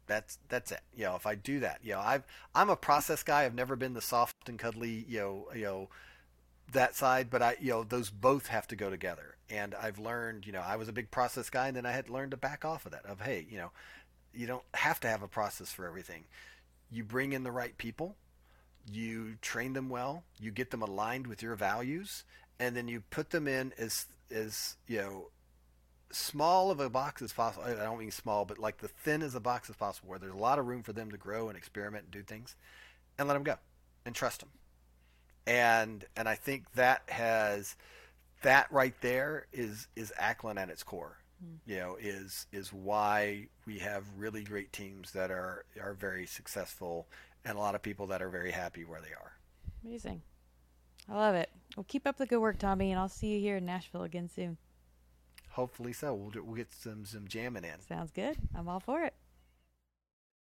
That's 0.07 0.39
that's 0.49 0.73
it. 0.73 0.81
You 0.95 1.05
know, 1.05 1.17
if 1.17 1.27
I 1.27 1.35
do 1.35 1.61
that, 1.61 1.81
you 1.83 1.93
know, 1.93 2.01
I've 2.01 2.25
I'm 2.55 2.71
a 2.71 2.77
process 2.77 3.23
guy. 3.23 3.45
I've 3.45 3.55
never 3.55 3.77
been 3.77 3.95
the 3.95 4.01
soft 4.01 4.49
and 4.49 4.59
cuddly, 4.59 5.05
you 5.09 5.21
know, 5.21 5.49
you 5.55 5.63
know, 5.63 5.89
that 6.73 6.95
side. 6.95 7.31
But 7.31 7.43
I, 7.43 7.57
you 7.61 7.71
know, 7.71 7.85
those 7.85 8.11
both 8.11 8.49
have 8.49 8.67
to 8.69 8.77
go 8.77 8.91
together. 8.91 9.37
And 9.51 9.75
I've 9.75 9.99
learned, 9.99 10.47
you 10.47 10.53
know, 10.53 10.63
I 10.63 10.77
was 10.77 10.89
a 10.89 10.93
big 10.93 11.11
process 11.11 11.51
guy, 11.51 11.69
and 11.69 11.77
then 11.77 11.87
I 11.87 11.93
had 11.93 12.09
learned 12.09 12.31
to 12.33 12.37
back 12.37 12.65
off 12.65 12.87
of 12.87 12.93
that. 12.93 13.07
Of 13.07 13.21
hey, 13.21 13.47
you 13.49 13.59
know, 13.59 13.71
you 14.35 14.47
don't 14.47 14.65
have 14.75 15.01
to 15.01 15.09
have 15.09 15.23
a 15.23 15.29
process 15.29 15.73
for 15.73 15.87
everything. 15.87 16.25
You 16.91 17.05
bring 17.05 17.33
in 17.33 17.45
the 17.45 17.53
right 17.53 17.77
people, 17.79 18.17
you 18.91 19.37
train 19.41 19.73
them 19.73 19.89
well, 19.89 20.25
you 20.41 20.51
get 20.51 20.71
them 20.71 20.83
aligned 20.83 21.27
with 21.27 21.43
your 21.43 21.55
values, 21.55 22.25
and 22.59 22.77
then 22.77 22.89
you 22.89 23.03
put 23.11 23.31
them 23.31 23.47
in 23.47 23.73
as 23.79 24.07
as 24.31 24.77
you 24.87 24.99
know 24.99 25.27
small 26.13 26.71
of 26.71 26.81
a 26.81 26.91
box 26.91 27.23
as 27.23 27.33
possible. 27.33 27.65
I 27.65 27.75
don't 27.75 27.99
mean 27.99 28.11
small, 28.11 28.45
but 28.45 28.59
like 28.59 28.79
the 28.79 28.89
thin 28.89 29.23
as 29.23 29.35
a 29.35 29.41
box 29.41 29.71
as 29.71 29.77
possible, 29.77 30.09
where 30.09 30.19
there's 30.19 30.33
a 30.33 30.37
lot 30.37 30.59
of 30.59 30.67
room 30.67 30.83
for 30.83 30.93
them 30.93 31.11
to 31.11 31.17
grow 31.17 31.49
and 31.49 31.57
experiment 31.57 32.05
and 32.05 32.13
do 32.13 32.23
things, 32.23 32.57
and 33.19 33.29
let 33.29 33.35
them 33.35 33.43
go, 33.43 33.57
and 34.05 34.15
trust 34.15 34.41
them. 34.41 34.51
And 35.47 36.05
and 36.17 36.29
I 36.29 36.35
think 36.35 36.73
that 36.75 37.03
has 37.09 37.77
that 38.43 38.71
right 38.71 38.95
there 39.01 39.47
is 39.53 39.89
is 39.97 40.13
Acklen 40.21 40.59
at 40.59 40.71
its 40.71 40.83
core. 40.83 41.19
Mm. 41.45 41.59
You 41.67 41.77
know, 41.79 41.97
is 42.01 42.47
is 42.53 42.73
why 42.73 43.49
we 43.67 43.79
have 43.79 44.05
really 44.17 44.45
great 44.45 44.73
teams 44.73 45.13
that 45.13 45.31
are 45.31 45.65
are 45.81 45.95
very 45.95 46.27
successful, 46.27 47.09
and 47.45 47.57
a 47.57 47.61
lot 47.61 47.75
of 47.75 47.83
people 47.83 48.07
that 48.09 48.23
are 48.23 48.31
very 48.31 48.53
happy 48.53 48.85
where 48.85 49.01
they 49.01 49.15
are. 49.15 49.33
Amazing. 49.85 50.23
I 51.09 51.17
love 51.17 51.35
it. 51.35 51.51
Well, 51.77 51.85
keep 51.89 52.07
up 52.07 52.17
the 52.17 52.27
good 52.27 52.39
work, 52.39 52.59
Tommy, 52.59 52.93
and 52.93 53.01
I'll 53.01 53.09
see 53.09 53.29
you 53.29 53.41
here 53.41 53.57
in 53.57 53.67
Nashville 53.67 54.05
again 54.05 54.31
soon. 54.33 54.57
Hopefully 55.53 55.93
so. 55.93 56.15
We'll, 56.15 56.31
do, 56.31 56.43
we'll 56.43 56.57
get 56.57 56.73
some 56.73 57.05
some 57.05 57.29
jamming 57.29 57.65
in. 57.65 57.81
Sounds 57.87 58.11
good. 58.11 58.37
I'm 58.55 58.69
all 58.69 58.81
for 58.81 59.03
it. 59.03 59.15